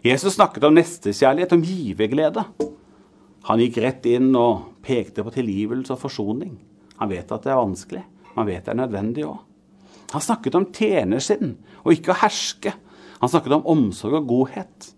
Jesus 0.05 0.37
snakket 0.37 0.65
om 0.65 0.77
nestekjærlighet, 0.77 1.53
om 1.53 1.65
giverglede. 1.65 2.45
Han 3.49 3.61
gikk 3.63 3.81
rett 3.85 4.09
inn 4.09 4.33
og 4.37 4.77
pekte 4.85 5.25
på 5.25 5.33
tilgivelse 5.35 5.95
og 5.95 6.03
forsoning. 6.03 6.59
Han 7.01 7.11
vet 7.13 7.33
at 7.33 7.45
det 7.45 7.53
er 7.53 7.61
vanskelig, 7.61 8.03
men 8.31 8.43
han 8.43 8.49
vet 8.49 8.67
det 8.67 8.75
er 8.75 8.81
nødvendig 8.83 9.27
òg. 9.29 9.39
Han 10.11 10.25
snakket 10.25 10.57
om 10.59 10.67
tjenersinn 10.75 11.55
og 11.85 11.95
ikke 11.95 12.13
å 12.13 12.21
herske. 12.25 12.75
Han 13.21 13.31
snakket 13.31 13.55
om 13.61 13.69
omsorg 13.71 14.19
og 14.19 14.29
godhet. 14.29 14.91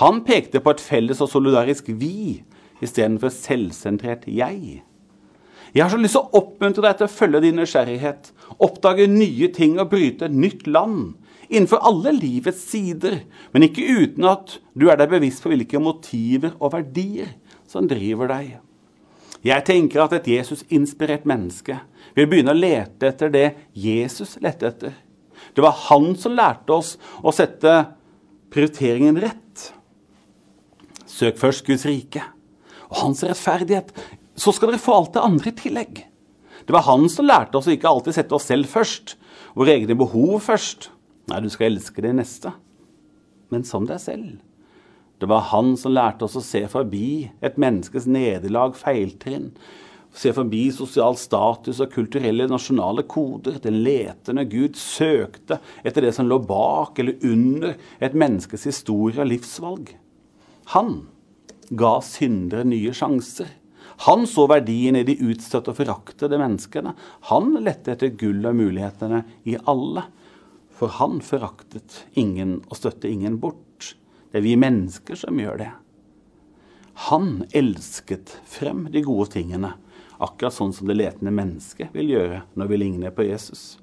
Han 0.00 0.22
pekte 0.26 0.60
på 0.60 0.72
et 0.72 0.82
felles 0.82 1.20
og 1.24 1.30
solidarisk 1.30 1.88
vi 2.00 2.42
istedenfor 2.84 3.32
selvsentrert 3.32 4.26
jeg. 4.28 4.82
Jeg 5.76 5.84
har 5.84 5.92
så 5.92 6.00
lyst 6.00 6.16
til 6.16 6.24
å 6.24 6.40
oppmuntre 6.40 6.84
deg 6.84 6.98
til 6.98 7.08
å 7.08 7.12
følge 7.12 7.42
din 7.44 7.58
nysgjerrighet, 7.60 8.30
oppdage 8.64 9.08
nye 9.10 9.48
ting 9.52 9.76
og 9.80 9.90
bryte 9.92 10.28
et 10.28 10.36
nytt 10.36 10.66
land 10.68 11.14
innenfor 11.48 11.82
alle 11.86 12.12
livets 12.16 12.62
sider, 12.70 13.20
men 13.52 13.66
ikke 13.66 13.86
uten 13.86 14.28
at 14.28 14.58
du 14.74 14.88
er 14.90 14.98
deg 15.00 15.12
bevisst 15.12 15.44
på 15.44 15.52
hvilke 15.52 15.80
motiver 15.82 16.56
og 16.58 16.74
verdier 16.74 17.34
som 17.70 17.88
driver 17.90 18.30
deg. 18.30 18.56
Jeg 19.46 19.66
tenker 19.68 20.02
at 20.02 20.14
et 20.16 20.30
Jesus-inspirert 20.32 21.26
menneske 21.28 21.78
vil 22.16 22.28
begynne 22.30 22.54
å 22.54 22.58
lete 22.58 23.10
etter 23.12 23.30
det 23.32 23.46
Jesus 23.76 24.36
lette 24.42 24.70
etter. 24.70 24.96
Det 25.54 25.62
var 25.62 25.76
han 25.86 26.14
som 26.18 26.34
lærte 26.36 26.74
oss 26.74 26.96
å 27.22 27.32
sette 27.34 27.72
prioriteringen 28.52 29.18
rett. 29.22 29.70
Søk 31.06 31.38
først 31.40 31.66
Guds 31.68 31.86
rike 31.88 32.24
og 32.86 33.00
hans 33.00 33.22
rettferdighet, 33.26 33.88
så 34.36 34.52
skal 34.54 34.70
dere 34.70 34.82
få 34.82 34.94
alt 34.94 35.14
det 35.16 35.24
andre 35.24 35.50
i 35.50 35.56
tillegg. 35.58 36.02
Det 36.66 36.74
var 36.74 36.86
han 36.86 37.06
som 37.10 37.26
lærte 37.26 37.58
oss 37.58 37.68
å 37.70 37.74
ikke 37.74 37.90
alltid 37.90 38.16
sette 38.16 38.34
oss 38.36 38.48
selv 38.50 38.68
først, 38.70 39.16
våre 39.56 39.74
egne 39.76 39.96
behov 39.98 40.40
først. 40.44 40.90
Nei, 41.26 41.40
du 41.42 41.48
skal 41.50 41.72
elske 41.72 42.04
det 42.04 42.12
neste, 42.18 42.52
men 43.50 43.64
som 43.66 43.86
deg 43.88 43.98
selv. 44.02 44.36
Det 45.18 45.28
var 45.30 45.48
han 45.50 45.74
som 45.80 45.94
lærte 45.96 46.26
oss 46.26 46.36
å 46.36 46.44
se 46.44 46.62
forbi 46.68 47.26
et 47.44 47.56
menneskes 47.60 48.06
nederlag, 48.10 48.76
feiltrinn. 48.76 49.50
Se 50.16 50.32
forbi 50.32 50.62
sosial 50.72 51.16
status 51.20 51.80
og 51.84 51.92
kulturelle 51.92 52.46
nasjonale 52.48 53.04
koder. 53.08 53.58
Den 53.64 53.82
letende 53.84 54.46
Gud 54.48 54.76
søkte 54.80 55.58
etter 55.84 56.06
det 56.06 56.14
som 56.16 56.28
lå 56.28 56.38
bak 56.44 57.00
eller 57.00 57.20
under 57.26 57.76
et 58.00 58.16
menneskes 58.16 58.68
historie 58.68 59.20
og 59.24 59.28
livsvalg. 59.32 59.92
Han 60.76 60.98
ga 61.76 61.96
syndere 62.04 62.64
nye 62.68 62.92
sjanser. 62.96 63.48
Han 64.04 64.26
så 64.28 64.44
verdien 64.50 64.96
i 65.00 65.04
de 65.08 65.16
utstøtte 65.24 65.72
og 65.72 65.80
foraktede 65.80 66.40
menneskene. 66.40 66.92
Han 67.32 67.54
lette 67.64 67.94
etter 67.94 68.12
gull 68.20 68.44
og 68.44 68.56
mulighetene 68.58 69.22
i 69.48 69.56
alle. 69.64 70.04
For 70.76 70.92
han 70.98 71.22
foraktet 71.24 72.02
ingen 72.12 72.58
og 72.68 72.76
støtte 72.76 73.08
ingen 73.08 73.38
bort. 73.40 73.94
Det 74.30 74.42
er 74.42 74.44
vi 74.44 74.56
mennesker 74.60 75.16
som 75.16 75.38
gjør 75.40 75.60
det. 75.62 75.72
Han 77.08 77.44
elsket 77.56 78.38
frem 78.48 78.86
de 78.92 79.02
gode 79.04 79.30
tingene, 79.36 79.74
akkurat 80.16 80.54
sånn 80.56 80.72
som 80.76 80.88
det 80.88 80.96
letende 80.96 81.32
mennesket 81.32 81.92
vil 81.96 82.14
gjøre 82.14 82.42
når 82.56 82.70
vi 82.70 82.78
ligner 82.80 83.12
på 83.12 83.26
Jesus. 83.28 83.76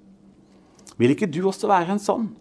Vil 0.98 1.14
ikke 1.14 1.30
du 1.30 1.44
også 1.50 1.70
være 1.70 1.96
en 1.96 2.02
sånn? 2.02 2.32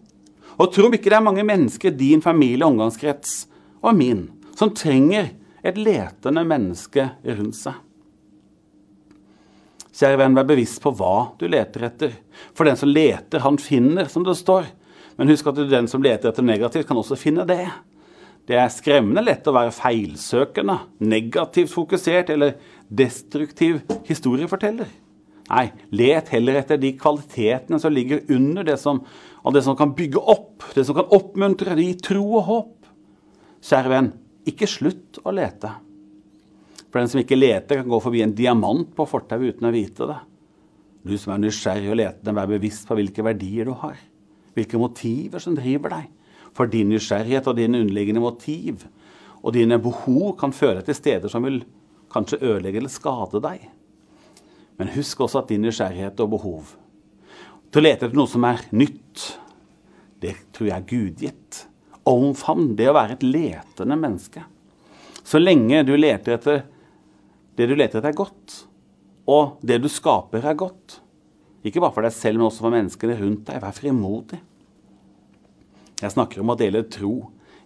Og 0.57 0.69
tro 0.73 0.87
om 0.89 0.93
ikke 0.93 1.09
det 1.09 1.17
er 1.17 1.25
mange 1.25 1.45
mennesker, 1.45 1.93
din 1.97 2.21
familie, 2.21 2.65
omgangskrets 2.65 3.47
og 3.81 3.97
min, 3.97 4.27
som 4.57 4.73
trenger 4.73 5.31
et 5.65 5.79
letende 5.79 6.43
menneske 6.45 7.07
rundt 7.25 7.57
seg. 7.57 7.79
Kjære 9.93 10.17
venn, 10.23 10.35
vær 10.37 10.47
bevisst 10.49 10.81
på 10.81 10.93
hva 10.97 11.35
du 11.37 11.45
leter 11.51 11.85
etter. 11.85 12.13
For 12.57 12.65
den 12.65 12.79
som 12.79 12.89
leter, 12.89 13.43
han 13.45 13.59
finner, 13.61 14.09
som 14.09 14.25
det 14.25 14.33
står. 14.39 14.65
Men 15.19 15.29
husk 15.29 15.51
at 15.51 15.59
den 15.69 15.89
som 15.89 16.01
leter 16.01 16.31
etter 16.31 16.45
negativt, 16.45 16.87
kan 16.89 16.97
også 16.97 17.17
finne 17.19 17.45
det. 17.45 17.67
Det 18.49 18.57
er 18.59 18.73
skremmende 18.73 19.23
lett 19.23 19.45
å 19.47 19.53
være 19.55 19.71
feilsøkende, 19.71 20.79
negativt 21.05 21.71
fokusert 21.71 22.33
eller 22.33 22.57
destruktiv 22.89 23.79
historieforteller. 24.09 24.89
Nei, 25.53 25.67
let 25.95 26.31
heller 26.33 26.57
etter 26.59 26.79
de 26.81 26.93
kvalitetene 26.97 27.79
som 27.79 27.93
ligger 27.93 28.23
under 28.33 28.65
det 28.67 28.79
som, 28.81 29.03
det 29.53 29.63
som 29.63 29.77
kan 29.79 29.93
bygge 29.95 30.19
opp, 30.19 30.65
det 30.75 30.87
som 30.87 30.97
kan 30.97 31.11
oppmuntre, 31.13 31.77
gi 31.79 31.93
tro 32.01 32.25
og 32.39 32.45
håp. 32.49 32.75
Kjære 33.63 33.93
venn, 33.93 34.13
ikke 34.49 34.67
slutt 34.67 35.21
å 35.23 35.31
lete. 35.35 35.71
For 36.93 37.01
den 37.01 37.09
som 37.09 37.23
ikke 37.23 37.39
leter, 37.39 37.79
kan 37.81 37.89
gå 37.89 37.97
forbi 38.05 38.21
en 38.21 38.35
diamant 38.37 38.91
på 38.93 39.07
fortauet 39.09 39.55
uten 39.55 39.65
å 39.65 39.73
vite 39.73 40.05
det. 40.05 40.19
Du 41.03 41.15
som 41.17 41.33
er 41.33 41.41
nysgjerrig 41.41 41.89
og 41.89 41.97
letende, 41.97 42.35
vær 42.37 42.51
bevisst 42.51 42.85
på 42.85 42.95
hvilke 42.99 43.25
verdier 43.25 43.65
du 43.65 43.73
har. 43.81 43.97
Hvilke 44.53 44.77
motiver 44.77 45.41
som 45.41 45.57
driver 45.57 45.97
deg. 45.97 46.11
For 46.53 46.69
din 46.69 46.93
nysgjerrighet 46.93 47.49
og 47.49 47.57
dine 47.57 47.81
underliggende 47.81 48.21
motiv 48.21 48.85
og 49.41 49.55
dine 49.57 49.79
behov 49.81 50.35
kan 50.37 50.53
føre 50.53 50.79
deg 50.79 50.91
til 50.91 50.99
steder 50.99 51.33
som 51.33 51.43
vil 51.43 51.63
kanskje 52.13 52.39
ødelegge 52.45 52.79
eller 52.79 52.93
skade 52.93 53.41
deg. 53.41 53.65
Men 54.77 54.93
husk 54.93 55.25
også 55.25 55.41
at 55.41 55.49
din 55.49 55.65
nysgjerrighet 55.65 56.21
og 56.21 56.35
behov 56.37 56.75
til 57.73 57.81
å 57.81 57.87
lete 57.87 58.05
etter 58.05 58.17
noe 58.19 58.29
som 58.29 58.45
er 58.45 58.61
nytt, 58.77 59.23
det 60.21 60.35
tror 60.53 60.69
jeg 60.69 60.75
er 60.77 60.89
gudgitt. 60.91 61.63
Omfavn 62.05 62.75
det 62.77 62.85
å 62.91 62.93
være 62.93 63.17
et 63.17 63.25
letende 63.25 63.97
menneske. 63.97 64.43
Så 65.25 65.41
lenge 65.41 65.81
du 65.87 65.95
leter 65.97 66.37
etter 66.37 66.61
det 67.57 67.67
du 67.69 67.75
leter 67.75 67.99
etter, 67.99 68.09
er 68.09 68.17
godt, 68.17 68.57
og 69.29 69.59
det 69.65 69.79
du 69.83 69.89
skaper, 69.91 70.43
er 70.45 70.57
godt. 70.57 70.99
Ikke 71.63 71.79
bare 71.79 71.95
for 71.95 72.05
deg 72.05 72.15
selv, 72.15 72.39
men 72.39 72.49
også 72.49 72.65
for 72.65 72.73
menneskene 72.73 73.15
rundt 73.21 73.45
deg. 73.47 73.61
Vær 73.63 73.77
frimodig. 73.77 74.41
Jeg 76.01 76.11
snakker 76.11 76.43
om 76.43 76.51
å 76.51 76.59
dele 76.59 76.83
tro 76.91 77.15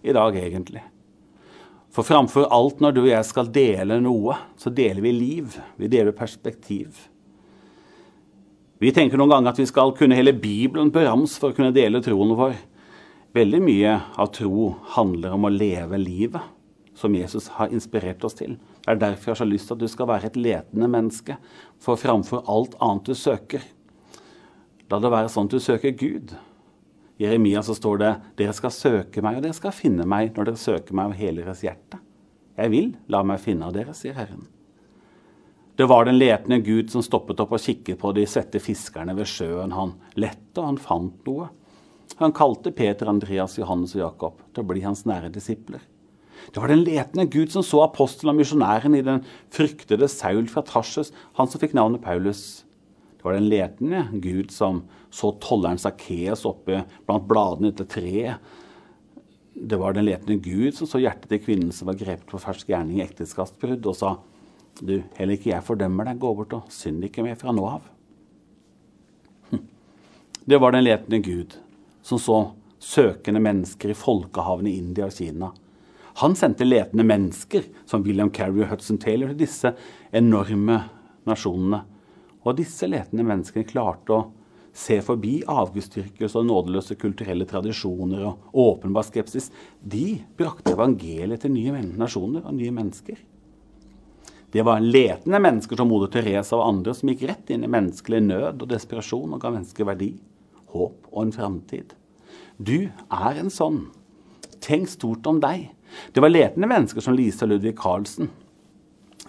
i 0.06 0.14
dag, 0.14 0.36
egentlig. 0.38 0.84
For 1.90 2.06
framfor 2.06 2.46
alt 2.54 2.82
når 2.84 2.94
du 2.94 3.00
og 3.02 3.10
jeg 3.10 3.26
skal 3.26 3.48
dele 3.50 3.98
noe, 4.04 4.36
så 4.60 4.70
deler 4.70 5.02
vi 5.02 5.14
liv. 5.16 5.56
Vi 5.80 5.90
deler 5.90 6.14
perspektiv. 6.14 7.08
Vi 8.78 8.92
tenker 8.94 9.18
noen 9.18 9.32
ganger 9.32 9.50
at 9.50 9.58
vi 9.58 9.66
skal 9.66 9.90
kunne 9.98 10.14
hele 10.14 10.36
Bibelen 10.36 10.92
på 10.94 11.02
rams 11.02 11.34
for 11.40 11.50
å 11.50 11.56
kunne 11.56 11.74
dele 11.74 12.02
troen 12.04 12.36
vår. 12.38 12.54
Veldig 13.34 13.60
mye 13.64 13.96
av 14.14 14.30
tro 14.36 14.68
handler 14.94 15.34
om 15.34 15.48
å 15.48 15.50
leve 15.52 15.98
livet, 15.98 16.44
som 16.94 17.16
Jesus 17.16 17.50
har 17.56 17.74
inspirert 17.74 18.22
oss 18.24 18.38
til. 18.38 18.54
Det 18.88 18.94
er 18.94 19.00
derfor 19.02 19.28
jeg 19.28 19.34
har 19.34 19.40
så 19.42 19.44
lyst 19.44 19.68
til 19.68 19.76
at 19.76 19.80
du 19.82 19.90
skal 19.92 20.08
være 20.08 20.30
et 20.30 20.36
letende 20.40 20.86
menneske, 20.88 21.34
for 21.76 22.00
framfor 22.00 22.46
alt 22.48 22.76
annet 22.80 23.10
du 23.10 23.12
søker. 23.12 23.60
La 24.88 24.96
det 25.04 25.10
være 25.12 25.28
sånn 25.28 25.50
at 25.50 25.52
du 25.52 25.60
søker 25.60 25.92
Gud. 25.92 26.32
I 27.18 27.26
Jeremia 27.26 27.60
så 27.66 27.76
står 27.76 27.98
det 28.00 28.12
dere 28.38 28.54
skal 28.56 28.72
søke 28.72 29.20
meg, 29.20 29.36
og 29.36 29.44
dere 29.44 29.56
skal 29.58 29.74
finne 29.76 30.06
meg 30.08 30.32
når 30.32 30.48
dere 30.48 30.62
søker 30.62 30.96
meg 30.96 31.10
av 31.10 31.18
hele 31.18 31.44
deres 31.44 31.60
hjerte. 31.66 32.00
Jeg 32.56 32.72
vil 32.72 32.88
la 33.12 33.20
meg 33.28 33.42
finne 33.44 33.68
av 33.68 33.76
dere, 33.76 33.92
sier 33.92 34.16
Herren. 34.16 34.48
Det 35.76 35.84
var 35.92 36.08
den 36.08 36.16
letende 36.16 36.62
Gud 36.64 36.88
som 36.90 37.04
stoppet 37.04 37.44
opp 37.44 37.52
og 37.58 37.62
kikket 37.62 38.00
på 38.00 38.14
de 38.16 38.24
svette 38.26 38.62
fiskerne 38.62 39.12
ved 39.20 39.28
sjøen. 39.28 39.76
Han 39.76 39.98
lette, 40.16 40.56
og 40.56 40.64
han 40.64 40.80
fant 40.80 41.28
noe. 41.28 41.52
Han 42.24 42.32
kalte 42.32 42.72
Peter, 42.72 43.12
Andreas, 43.12 43.60
Johannes 43.60 43.92
og 43.98 44.06
Jakob 44.06 44.42
til 44.48 44.64
å 44.64 44.72
bli 44.72 44.88
hans 44.88 45.04
nære 45.06 45.28
disipler. 45.36 45.84
Det 46.52 46.62
var 46.62 46.70
den 46.72 46.84
letende 46.86 47.26
Gud 47.30 47.52
som 47.52 47.64
så 47.66 47.82
apostelen 47.84 48.32
og 48.34 48.40
misjonæren 48.40 48.96
i 48.96 49.04
den 49.04 49.24
fryktede 49.54 50.08
Saul 50.10 50.48
fra 50.50 50.64
Tarsus, 50.66 51.12
han 51.38 51.50
som 51.50 51.62
fikk 51.62 51.76
navnet 51.76 52.04
Paulus. 52.04 52.62
Det 53.18 53.26
var 53.26 53.34
den 53.34 53.48
letende 53.50 54.04
Gud 54.22 54.54
som 54.54 54.84
så 55.10 55.32
tolleren 55.42 55.80
Sakkeus 55.80 56.46
oppe 56.48 56.84
blant 57.08 57.28
bladene 57.28 57.72
etter 57.72 57.88
treet. 57.88 58.56
Det 59.58 59.78
var 59.80 59.96
den 59.96 60.06
letende 60.06 60.38
Gud 60.42 60.76
som 60.76 60.86
så 60.86 61.00
hjertet 61.02 61.30
til 61.32 61.42
kvinnen 61.42 61.72
som 61.74 61.90
var 61.90 61.98
grepet 61.98 62.28
på 62.30 62.40
fersk 62.40 62.68
gjerning 62.70 63.00
i 63.00 63.06
ekteskapsbrudd, 63.08 63.86
og 63.90 63.96
sa 63.98 64.14
du, 64.78 65.00
heller 65.18 65.34
ikke 65.34 65.50
jeg 65.50 65.66
fordømmer 65.66 66.06
deg, 66.06 66.20
gå 66.22 66.30
bort 66.38 66.54
og 66.54 66.68
synd 66.70 67.02
ikke 67.08 67.24
mer 67.26 67.38
fra 67.40 67.50
nå 67.54 67.64
av. 67.66 67.88
Hm. 69.50 69.64
Det 70.46 70.60
var 70.62 70.76
den 70.76 70.86
letende 70.86 71.18
Gud 71.24 71.58
som 72.06 72.22
så 72.22 72.38
søkende 72.78 73.42
mennesker 73.42 73.90
i 73.90 73.98
folkehavene 73.98 74.70
i 74.70 74.78
India 74.78 75.08
og 75.08 75.16
Kina. 75.16 75.50
Han 76.18 76.34
sendte 76.34 76.66
letende 76.66 77.04
mennesker, 77.06 77.68
som 77.86 78.02
William 78.02 78.30
Carey 78.34 78.64
og 78.64 78.72
Hudson 78.72 78.98
Taylor, 78.98 79.30
til 79.30 79.44
disse 79.44 79.70
enorme 80.10 80.80
nasjonene. 81.28 81.84
Og 82.42 82.56
disse 82.58 82.88
letende 82.90 83.26
menneskene 83.26 83.68
klarte 83.68 84.16
å 84.16 84.24
se 84.74 84.98
forbi 85.02 85.40
avgudsdyrkelse 85.46 86.38
og 86.40 86.48
nådeløse 86.48 86.96
kulturelle 86.98 87.46
tradisjoner 87.48 88.24
og 88.28 88.58
åpenbar 88.58 89.06
skepsis. 89.06 89.50
De 89.78 90.20
brakte 90.38 90.74
evangeliet 90.74 91.42
til 91.44 91.54
nye 91.54 91.82
nasjoner 91.98 92.46
og 92.46 92.56
nye 92.58 92.74
mennesker. 92.74 93.18
Det 94.50 94.64
var 94.64 94.80
letende 94.80 95.42
mennesker 95.44 95.76
som 95.76 95.90
moder 95.90 96.10
Teresa 96.12 96.56
og 96.56 96.66
andre 96.66 96.94
som 96.96 97.10
gikk 97.12 97.26
rett 97.28 97.50
inn 97.52 97.66
i 97.66 97.70
menneskelig 97.70 98.22
nød 98.24 98.62
og 98.64 98.70
desperasjon 98.70 99.34
og 99.36 99.42
ga 99.42 99.52
mennesker 99.52 99.86
verdi 99.86 100.14
håp 100.72 101.10
og 101.12 101.24
en 101.24 101.34
framtid. 101.34 101.92
Du 102.56 102.88
er 102.88 103.40
en 103.40 103.52
sånn. 103.52 103.84
Tenk 104.64 104.88
stort 104.90 105.26
om 105.28 105.38
deg. 105.42 105.68
Det 106.12 106.22
var 106.24 106.32
letende 106.32 106.68
mennesker 106.70 107.04
som 107.04 107.16
Lise 107.16 107.44
og 107.46 107.52
Ludvig 107.52 107.74
Carlsen, 107.78 108.30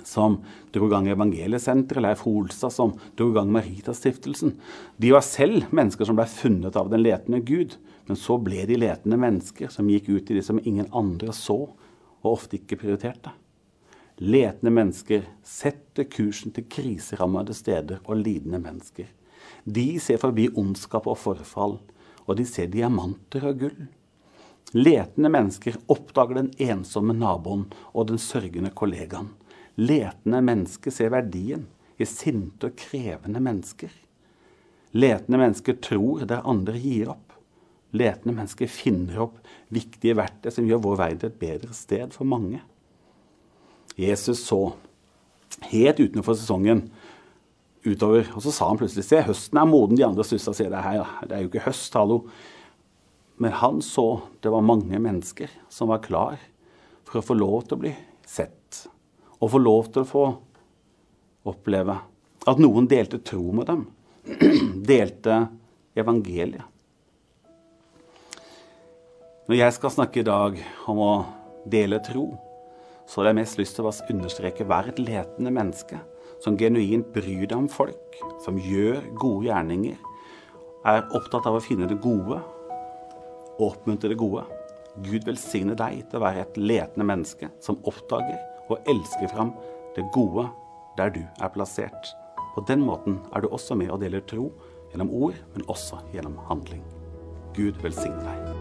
som 0.06 0.40
dro 0.74 0.88
i 0.88 0.94
gang 0.94 1.10
Evangeliesenteret, 1.12 2.02
Leif 2.04 2.24
Holstad, 2.26 2.74
som 2.74 2.96
dro 3.20 3.30
i 3.32 3.36
gang 3.38 3.52
Maritastiftelsen. 3.54 4.56
De 4.98 5.12
var 5.14 5.26
selv 5.26 5.70
mennesker 5.76 6.08
som 6.08 6.18
ble 6.18 6.26
funnet 6.30 6.80
av 6.80 6.90
den 6.92 7.04
letende 7.04 7.44
Gud. 7.46 7.78
Men 8.10 8.18
så 8.18 8.40
ble 8.42 8.64
de 8.66 8.80
letende 8.82 9.20
mennesker 9.22 9.70
som 9.70 9.90
gikk 9.92 10.08
ut 10.10 10.32
i 10.32 10.40
det 10.40 10.42
som 10.48 10.58
ingen 10.64 10.88
andre 10.98 11.30
så, 11.38 11.60
og 11.70 12.32
ofte 12.32 12.58
ikke 12.58 12.80
prioriterte. 12.82 13.36
Letende 14.18 14.74
mennesker 14.74 15.28
setter 15.46 16.08
kursen 16.10 16.56
til 16.56 16.66
kriserammede 16.74 17.54
steder 17.54 18.02
og 18.02 18.18
lidende 18.24 18.58
mennesker. 18.64 19.06
De 19.64 19.86
ser 20.02 20.18
forbi 20.18 20.48
ondskap 20.58 21.06
og 21.06 21.20
forfall, 21.22 21.78
og 22.26 22.40
de 22.40 22.48
ser 22.50 22.72
diamanter 22.74 23.46
og 23.46 23.62
gull. 23.62 23.86
Letende 24.72 25.32
mennesker 25.34 25.80
oppdager 25.90 26.38
den 26.42 26.52
ensomme 26.62 27.16
naboen 27.18 27.66
og 27.94 28.10
den 28.12 28.22
sørgende 28.22 28.70
kollegaen. 28.70 29.32
Letende 29.80 30.42
mennesker 30.46 30.94
ser 30.94 31.14
verdien 31.14 31.66
i 31.98 32.06
sinte 32.08 32.70
og 32.70 32.78
krevende 32.78 33.42
mennesker. 33.44 33.90
Letende 34.92 35.40
mennesker 35.42 35.78
tror 35.82 36.26
der 36.30 36.46
andre 36.48 36.78
gir 36.82 37.14
opp. 37.14 37.34
Letende 37.92 38.36
mennesker 38.38 38.70
finner 38.70 39.24
opp 39.26 39.40
viktige 39.74 40.18
verktøy 40.20 40.52
som 40.54 40.68
gjør 40.70 40.84
vår 40.86 41.00
verden 41.02 41.32
et 41.32 41.40
bedre 41.42 41.74
sted 41.74 42.14
for 42.14 42.30
mange. 42.30 42.62
Jesus 44.00 44.46
så, 44.46 44.60
helt 45.72 46.00
utenfor 46.00 46.38
sesongen, 46.38 46.86
utover, 47.84 48.30
og 48.36 48.44
så 48.44 48.54
sa 48.54 48.70
han 48.70 48.80
plutselig 48.80 49.08
Se, 49.08 49.20
høsten 49.26 49.60
er 49.60 49.68
moden. 49.68 49.98
De 49.98 50.06
andre 50.06 50.26
stussa 50.28 50.54
og 50.54 50.58
sier 50.60 50.72
det, 50.72 50.84
her, 50.84 51.04
det 51.26 51.36
er 51.36 51.44
jo 51.44 51.52
ikke 51.52 51.66
høst, 51.66 51.96
hallo. 51.98 52.22
Men 53.42 53.52
han 53.52 53.82
så 53.82 54.22
det 54.44 54.52
var 54.52 54.66
mange 54.68 55.00
mennesker 55.00 55.52
som 55.72 55.88
var 55.88 56.02
klar 56.04 56.42
for 57.08 57.22
å 57.22 57.24
få 57.24 57.38
lov 57.40 57.62
til 57.64 57.78
å 57.78 57.84
bli 57.86 57.94
sett. 58.28 58.82
Og 59.40 59.54
få 59.54 59.62
lov 59.64 59.88
til 59.94 60.04
å 60.04 60.10
få 60.10 60.24
oppleve 61.48 61.96
at 62.52 62.60
noen 62.60 62.90
delte 62.92 63.22
tro 63.24 63.46
med 63.56 63.70
dem. 63.72 63.86
delte 64.92 65.46
evangeliet. 65.96 66.68
Når 69.48 69.62
jeg 69.62 69.78
skal 69.80 69.96
snakke 69.96 70.20
i 70.20 70.28
dag 70.28 70.60
om 70.92 71.00
å 71.02 71.14
dele 71.64 72.04
tro, 72.04 72.28
så 73.08 73.22
har 73.22 73.32
jeg 73.32 73.40
mest 73.40 73.58
lyst 73.58 73.80
til 73.80 73.88
å 73.88 73.96
understreke 74.12 74.68
hver 74.68 74.92
et 74.92 75.00
letende 75.00 75.56
menneske 75.56 76.04
som 76.44 76.60
genuint 76.60 77.08
bryr 77.16 77.48
deg 77.48 77.56
om 77.56 77.72
folk, 77.72 78.20
som 78.44 78.60
gjør 78.60 79.00
gode 79.16 79.48
gjerninger, 79.48 79.98
er 80.86 81.08
opptatt 81.16 81.48
av 81.48 81.56
å 81.56 81.64
finne 81.64 81.88
det 81.88 82.04
gode 82.04 82.44
oppmuntre 83.64 84.12
det 84.12 84.20
gode. 84.20 84.46
Gud 85.06 85.28
velsigne 85.28 85.76
deg 85.80 86.04
til 86.10 86.20
å 86.20 86.24
være 86.26 86.46
et 86.46 86.58
letende 86.60 87.08
menneske 87.08 87.52
som 87.64 87.80
oppdager 87.88 88.40
og 88.70 88.90
elsker 88.90 89.32
fram 89.32 89.54
det 89.96 90.08
gode 90.16 90.48
der 91.00 91.14
du 91.16 91.22
er 91.24 91.54
plassert. 91.54 92.14
På 92.56 92.64
den 92.68 92.84
måten 92.84 93.20
er 93.34 93.44
du 93.44 93.52
også 93.52 93.78
med 93.80 93.94
og 93.94 94.02
deler 94.04 94.26
tro 94.28 94.50
gjennom 94.92 95.14
ord, 95.14 95.38
men 95.54 95.68
også 95.70 96.02
gjennom 96.16 96.40
handling. 96.50 96.84
Gud 97.56 97.78
velsigne 97.84 98.26
deg. 98.26 98.59